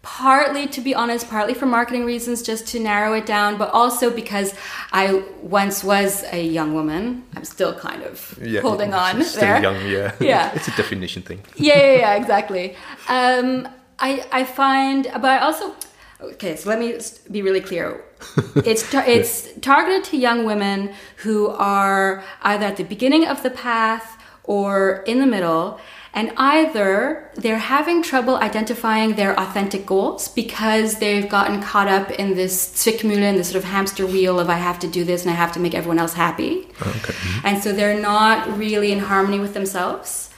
Partly, 0.03 0.68
to 0.68 0.81
be 0.81 0.94
honest, 0.94 1.29
partly 1.29 1.53
for 1.53 1.66
marketing 1.66 2.05
reasons, 2.05 2.40
just 2.40 2.68
to 2.68 2.79
narrow 2.79 3.12
it 3.14 3.27
down, 3.27 3.59
but 3.59 3.70
also 3.70 4.09
because 4.09 4.55
I 4.92 5.25
once 5.42 5.83
was 5.83 6.22
a 6.33 6.40
young 6.44 6.75
woman. 6.75 7.25
I'm 7.35 7.44
still 7.44 7.75
kind 7.77 8.05
of 8.05 8.38
holding 8.62 8.94
on 9.05 9.25
Still 9.25 9.40
there. 9.40 9.61
young, 9.62 9.85
yeah. 9.88 10.14
Yeah. 10.20 10.53
it's 10.55 10.68
a 10.68 10.77
definition 10.77 11.22
thing. 11.22 11.40
yeah, 11.57 11.77
yeah, 11.77 11.96
yeah, 11.96 12.14
exactly. 12.14 12.77
Um, 13.09 13.66
I 13.98 14.24
I 14.32 14.44
find, 14.44 15.04
but 15.14 15.24
I 15.30 15.38
also 15.38 15.74
Okay, 16.20 16.56
so 16.56 16.70
let 16.70 16.78
me 16.78 16.98
be 17.30 17.42
really 17.42 17.61
clear. 17.61 18.02
It's 18.64 18.88
tar- 18.90 19.04
it's 19.06 19.48
targeted 19.61 20.04
to 20.11 20.16
young 20.16 20.44
women 20.46 20.94
who 21.24 21.48
are 21.48 22.24
either 22.42 22.64
at 22.66 22.76
the 22.78 22.85
beginning 22.85 23.26
of 23.26 23.42
the 23.42 23.50
path 23.50 24.16
or 24.44 25.02
in 25.06 25.18
the 25.20 25.26
middle, 25.26 25.78
and 26.14 26.32
either 26.38 27.30
they're 27.35 27.59
having 27.76 28.02
trouble 28.02 28.37
identifying 28.37 29.16
their 29.16 29.38
authentic 29.38 29.85
goals 29.85 30.28
because 30.28 30.98
they've 31.00 31.28
gotten 31.28 31.61
caught 31.61 31.88
up 31.88 32.11
in 32.12 32.35
this 32.35 32.54
Zwickmühle, 32.82 33.37
this 33.37 33.48
sort 33.50 33.62
of 33.62 33.68
hamster 33.70 34.06
wheel 34.06 34.40
of 34.40 34.48
I 34.48 34.54
have 34.68 34.78
to 34.85 34.87
do 34.88 35.04
this 35.04 35.22
and 35.24 35.30
I 35.30 35.35
have 35.35 35.52
to 35.52 35.61
make 35.61 35.74
everyone 35.74 35.98
else 35.98 36.14
happy, 36.14 36.52
Okay. 36.80 37.14
and 37.44 37.62
so 37.62 37.72
they're 37.72 38.00
not 38.00 38.56
really 38.56 38.90
in 38.92 39.00
harmony 39.00 39.38
with 39.38 39.52
themselves 39.52 40.30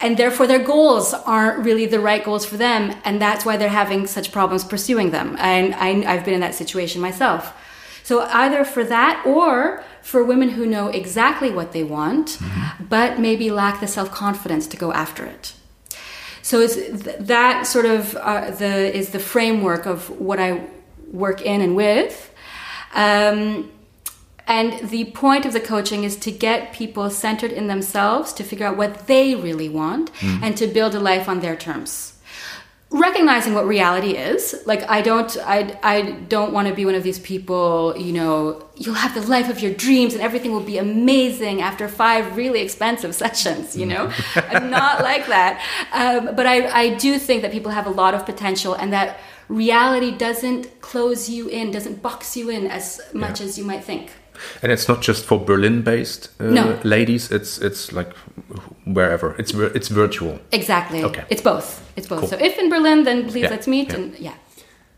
and 0.00 0.16
therefore 0.16 0.46
their 0.46 0.62
goals 0.62 1.14
aren't 1.14 1.64
really 1.64 1.86
the 1.86 2.00
right 2.00 2.24
goals 2.24 2.44
for 2.44 2.56
them. 2.56 2.94
And 3.04 3.20
that's 3.20 3.44
why 3.44 3.56
they're 3.56 3.68
having 3.68 4.06
such 4.06 4.32
problems 4.32 4.64
pursuing 4.64 5.10
them. 5.10 5.36
And 5.38 5.74
I, 5.74 6.12
i've 6.12 6.24
been 6.24 6.34
in 6.34 6.40
that 6.40 6.54
situation 6.54 7.00
myself. 7.00 7.52
So 8.02 8.20
either 8.20 8.64
for 8.64 8.84
that 8.84 9.24
or 9.24 9.82
for 10.02 10.22
women 10.22 10.50
who 10.50 10.66
know 10.66 10.88
exactly 10.88 11.50
what 11.50 11.72
they 11.72 11.82
want 11.82 12.38
but 12.88 13.18
maybe 13.18 13.50
lack 13.50 13.80
the 13.80 13.86
self-confidence 13.86 14.66
to 14.68 14.76
go 14.76 14.92
after 14.92 15.24
it. 15.24 15.54
So 16.42 16.60
it's 16.60 16.74
th- 16.74 17.16
that 17.20 17.66
sort 17.66 17.86
of 17.86 18.14
uh, 18.16 18.50
the 18.50 18.94
is 18.94 19.10
the 19.10 19.18
framework 19.18 19.86
of 19.86 20.10
what 20.20 20.38
i 20.38 20.66
work 21.10 21.40
in 21.40 21.62
and 21.62 21.74
with. 21.74 22.30
Um, 22.94 23.72
and 24.46 24.90
the 24.90 25.06
point 25.06 25.46
of 25.46 25.52
the 25.52 25.60
coaching 25.60 26.04
is 26.04 26.16
to 26.16 26.30
get 26.30 26.72
people 26.72 27.08
centered 27.08 27.50
in 27.50 27.66
themselves, 27.66 28.32
to 28.34 28.44
figure 28.44 28.66
out 28.66 28.76
what 28.76 29.06
they 29.06 29.34
really 29.34 29.68
want, 29.68 30.10
and 30.42 30.56
to 30.58 30.66
build 30.66 30.94
a 30.94 31.00
life 31.00 31.28
on 31.28 31.40
their 31.40 31.56
terms. 31.56 32.10
Recognizing 32.90 33.54
what 33.54 33.66
reality 33.66 34.10
is, 34.10 34.62
like 34.66 34.88
I 34.88 35.00
don't, 35.00 35.36
I, 35.38 35.78
I 35.82 36.12
don't 36.28 36.52
want 36.52 36.68
to 36.68 36.74
be 36.74 36.84
one 36.84 36.94
of 36.94 37.02
these 37.02 37.18
people. 37.18 37.94
You 37.96 38.12
know, 38.12 38.68
you'll 38.76 38.94
have 38.94 39.14
the 39.14 39.22
life 39.22 39.48
of 39.48 39.60
your 39.60 39.72
dreams, 39.72 40.12
and 40.12 40.22
everything 40.22 40.52
will 40.52 40.60
be 40.60 40.76
amazing 40.76 41.62
after 41.62 41.88
five 41.88 42.36
really 42.36 42.60
expensive 42.60 43.14
sessions. 43.24 43.76
You 43.76 43.86
know, 43.86 44.12
I'm 44.36 44.68
not 44.68 45.02
like 45.02 45.26
that. 45.26 45.60
Um, 45.92 46.36
but 46.36 46.46
I, 46.46 46.68
I 46.68 46.94
do 46.96 47.18
think 47.18 47.42
that 47.42 47.50
people 47.50 47.72
have 47.72 47.86
a 47.86 47.90
lot 47.90 48.14
of 48.14 48.26
potential, 48.26 48.74
and 48.74 48.92
that 48.92 49.18
reality 49.48 50.16
doesn't 50.16 50.80
close 50.82 51.28
you 51.28 51.48
in, 51.48 51.70
doesn't 51.70 52.02
box 52.02 52.36
you 52.36 52.50
in 52.50 52.66
as 52.66 53.00
much 53.14 53.40
as 53.40 53.58
you 53.58 53.64
might 53.64 53.82
think. 53.82 54.12
And 54.62 54.72
it's 54.72 54.88
not 54.88 55.02
just 55.02 55.24
for 55.24 55.38
Berlin-based 55.38 56.28
uh, 56.40 56.44
No. 56.44 56.78
ladies. 56.84 57.30
It's 57.30 57.58
it's 57.58 57.92
like 57.92 58.12
wherever. 58.84 59.34
It's 59.38 59.52
it's 59.52 59.88
virtual. 59.88 60.38
Exactly. 60.52 61.04
Okay. 61.04 61.24
It's 61.30 61.42
both. 61.42 61.82
It's 61.96 62.08
both. 62.08 62.20
Cool. 62.20 62.28
So 62.28 62.36
if 62.40 62.58
in 62.58 62.70
Berlin, 62.70 63.04
then 63.04 63.22
please 63.24 63.42
Yeah. 63.44 63.50
let's 63.50 63.66
meet. 63.66 63.88
Yeah. 63.88 63.96
And 63.96 64.18
yeah. 64.18 64.34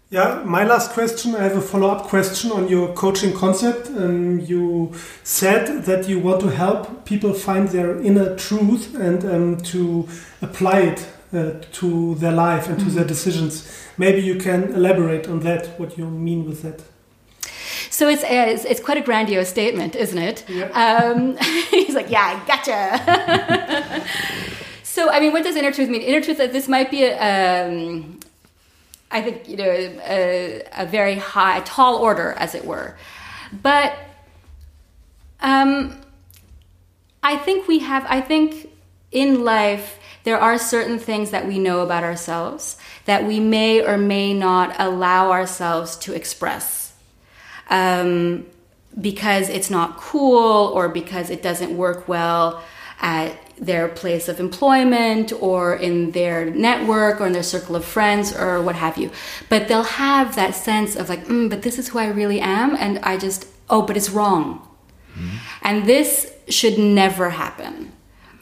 Yeah, 0.08 0.42
my 0.44 0.64
last 0.64 0.92
question. 0.92 1.34
I 1.34 1.42
have 1.42 1.56
a 1.56 1.60
follow 1.60 1.88
up 1.90 2.06
question 2.06 2.52
on 2.52 2.68
your 2.68 2.94
coaching 2.94 3.32
concept. 3.32 3.88
Um, 3.88 4.38
you 4.38 4.92
said 5.24 5.84
that 5.84 6.08
you 6.08 6.20
want 6.20 6.40
to 6.42 6.50
help 6.50 7.04
people 7.04 7.32
find 7.34 7.68
their 7.68 8.00
inner 8.00 8.36
truth 8.36 8.94
and 8.94 9.24
um, 9.24 9.56
to 9.72 10.06
apply 10.42 10.80
it 10.92 11.06
uh, 11.34 11.50
to 11.72 12.14
their 12.20 12.30
life 12.30 12.68
and 12.68 12.78
to 12.78 12.84
their 12.90 13.04
decisions. 13.04 13.66
Maybe 13.98 14.20
you 14.20 14.36
can 14.36 14.72
elaborate 14.74 15.26
on 15.28 15.40
that, 15.40 15.66
what 15.78 15.98
you 15.98 16.06
mean 16.08 16.44
with 16.46 16.62
that. 16.62 16.82
So 17.96 18.10
it's, 18.10 18.22
it's 18.26 18.66
it's 18.66 18.80
quite 18.80 18.98
a 18.98 19.00
grandiose 19.00 19.48
statement, 19.48 19.96
isn't 19.96 20.18
it? 20.18 20.44
Um, 20.74 21.34
he's 21.70 21.94
like, 21.94 22.10
yeah, 22.10 22.26
I 22.36 22.46
gotcha. 22.46 24.04
so 24.82 25.08
I 25.08 25.18
mean, 25.18 25.32
what 25.32 25.42
does 25.42 25.56
inner 25.56 25.72
truth 25.72 25.88
mean? 25.88 26.02
Inner 26.02 26.20
truth. 26.20 26.36
This 26.36 26.68
might 26.68 26.90
be 26.90 27.04
a. 27.04 27.16
Um, 27.16 28.20
I 29.10 29.22
think 29.22 29.48
you 29.48 29.56
know 29.56 29.64
a, 29.64 30.62
a 30.76 30.84
very 30.84 31.14
high, 31.14 31.60
tall 31.60 31.96
order, 31.96 32.32
as 32.32 32.54
it 32.54 32.66
were, 32.66 32.98
but 33.62 33.96
um, 35.40 35.98
I 37.22 37.38
think 37.38 37.66
we 37.66 37.78
have. 37.78 38.04
I 38.10 38.20
think 38.20 38.68
in 39.10 39.42
life 39.42 39.98
there 40.24 40.38
are 40.38 40.58
certain 40.58 40.98
things 40.98 41.30
that 41.30 41.46
we 41.46 41.58
know 41.58 41.80
about 41.80 42.04
ourselves 42.04 42.76
that 43.06 43.24
we 43.24 43.40
may 43.40 43.82
or 43.82 43.96
may 43.96 44.34
not 44.34 44.76
allow 44.78 45.30
ourselves 45.30 45.96
to 45.96 46.12
express 46.12 46.85
um, 47.68 48.46
because 49.00 49.48
it's 49.48 49.70
not 49.70 49.96
cool 49.96 50.68
or 50.74 50.88
because 50.88 51.30
it 51.30 51.42
doesn't 51.42 51.76
work 51.76 52.08
well 52.08 52.62
at 53.00 53.32
their 53.58 53.88
place 53.88 54.28
of 54.28 54.38
employment 54.40 55.32
or 55.40 55.76
in 55.76 56.10
their 56.12 56.44
network 56.50 57.20
or 57.20 57.26
in 57.26 57.32
their 57.32 57.42
circle 57.42 57.76
of 57.76 57.84
friends 57.84 58.34
or 58.34 58.60
what 58.62 58.76
have 58.76 58.96
you. 58.96 59.10
But 59.48 59.68
they'll 59.68 59.82
have 59.82 60.36
that 60.36 60.54
sense 60.54 60.96
of 60.96 61.08
like, 61.08 61.24
mm, 61.24 61.48
but 61.48 61.62
this 61.62 61.78
is 61.78 61.88
who 61.88 61.98
I 61.98 62.08
really 62.08 62.40
am, 62.40 62.76
and 62.76 62.98
I 63.00 63.16
just, 63.16 63.46
oh, 63.68 63.82
but 63.82 63.96
it's 63.96 64.10
wrong. 64.10 64.66
And 65.62 65.86
this 65.86 66.32
should 66.48 66.78
never 66.78 67.30
happen. 67.30 67.92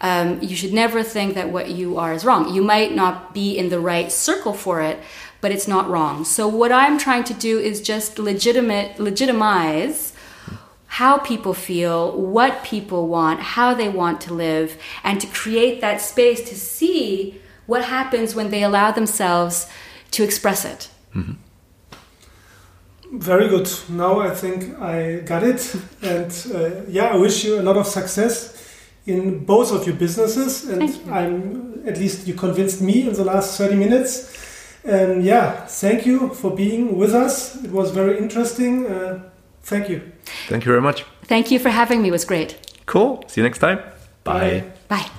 Um, 0.01 0.43
you 0.43 0.57
should 0.57 0.73
never 0.73 1.03
think 1.03 1.35
that 1.35 1.51
what 1.51 1.71
you 1.71 1.97
are 1.99 2.13
is 2.13 2.25
wrong. 2.25 2.53
You 2.53 2.63
might 2.63 2.95
not 2.95 3.33
be 3.33 3.57
in 3.57 3.69
the 3.69 3.81
right 3.81 4.11
circle 4.13 4.53
for 4.53 4.83
it, 4.83 4.99
but 5.45 5.53
it's 5.53 5.69
not 5.69 5.91
wrong. 5.91 6.25
So 6.25 6.49
what 6.49 6.73
I'm 6.73 6.97
trying 6.97 7.25
to 7.25 7.35
do 7.35 7.59
is 7.59 7.83
just 7.83 8.19
legitimate 8.19 8.99
legitimize 8.99 10.15
how 10.87 11.19
people 11.19 11.53
feel, 11.53 12.19
what 12.19 12.65
people 12.65 13.09
want, 13.09 13.41
how 13.41 13.75
they 13.75 13.91
want 13.91 14.23
to 14.23 14.33
live, 14.33 14.79
and 15.03 15.21
to 15.21 15.27
create 15.27 15.83
that 15.83 16.01
space 16.01 16.41
to 16.49 16.55
see 16.57 17.43
what 17.67 17.85
happens 17.85 18.35
when 18.35 18.49
they 18.49 18.63
allow 18.63 18.91
themselves 18.91 19.69
to 20.13 20.25
express 20.25 20.65
it. 20.65 20.89
Very 23.13 23.47
good. 23.47 23.69
Now 23.91 24.21
I 24.21 24.31
think 24.31 24.81
I 24.81 25.21
got 25.33 25.43
it. 25.43 25.61
And 26.13 26.33
uh, 26.55 26.89
yeah, 26.89 27.09
I 27.15 27.17
wish 27.17 27.45
you 27.45 27.61
a 27.61 27.65
lot 27.69 27.77
of 27.77 27.87
success 27.87 28.35
in 29.05 29.45
both 29.45 29.73
of 29.73 29.87
your 29.87 29.97
businesses. 29.97 30.65
And 30.65 30.89
you. 30.89 31.13
I'm 31.13 31.87
at 31.87 31.99
least 31.99 32.27
you 32.27 32.33
convinced 32.33 32.81
me 32.81 33.07
in 33.09 33.13
the 33.13 33.25
last 33.25 33.59
30 33.59 33.77
minutes. 33.77 34.44
And 34.85 35.25
yeah, 35.25 35.65
thank 35.67 36.05
you 36.05 36.29
for 36.35 36.51
being 36.51 36.99
with 36.99 37.15
us. 37.15 37.57
It 37.65 37.71
was 37.71 37.91
very 37.91 38.19
interesting. 38.19 38.87
Uh, 38.87 39.23
thank 39.63 39.89
you. 39.89 40.13
Thank 40.49 40.65
you 40.65 40.73
very 40.73 40.83
much. 40.83 41.05
Thank 41.25 41.51
you 41.51 41.59
for 41.59 41.71
having 41.71 42.03
me. 42.03 42.09
It 42.09 42.13
was 42.13 42.25
great. 42.25 42.59
Cool. 42.87 43.25
See 43.27 43.41
you 43.41 43.47
next 43.47 43.59
time. 43.59 43.79
Bye. 44.25 44.61
Bye. 44.61 44.65
Bye. 44.89 45.11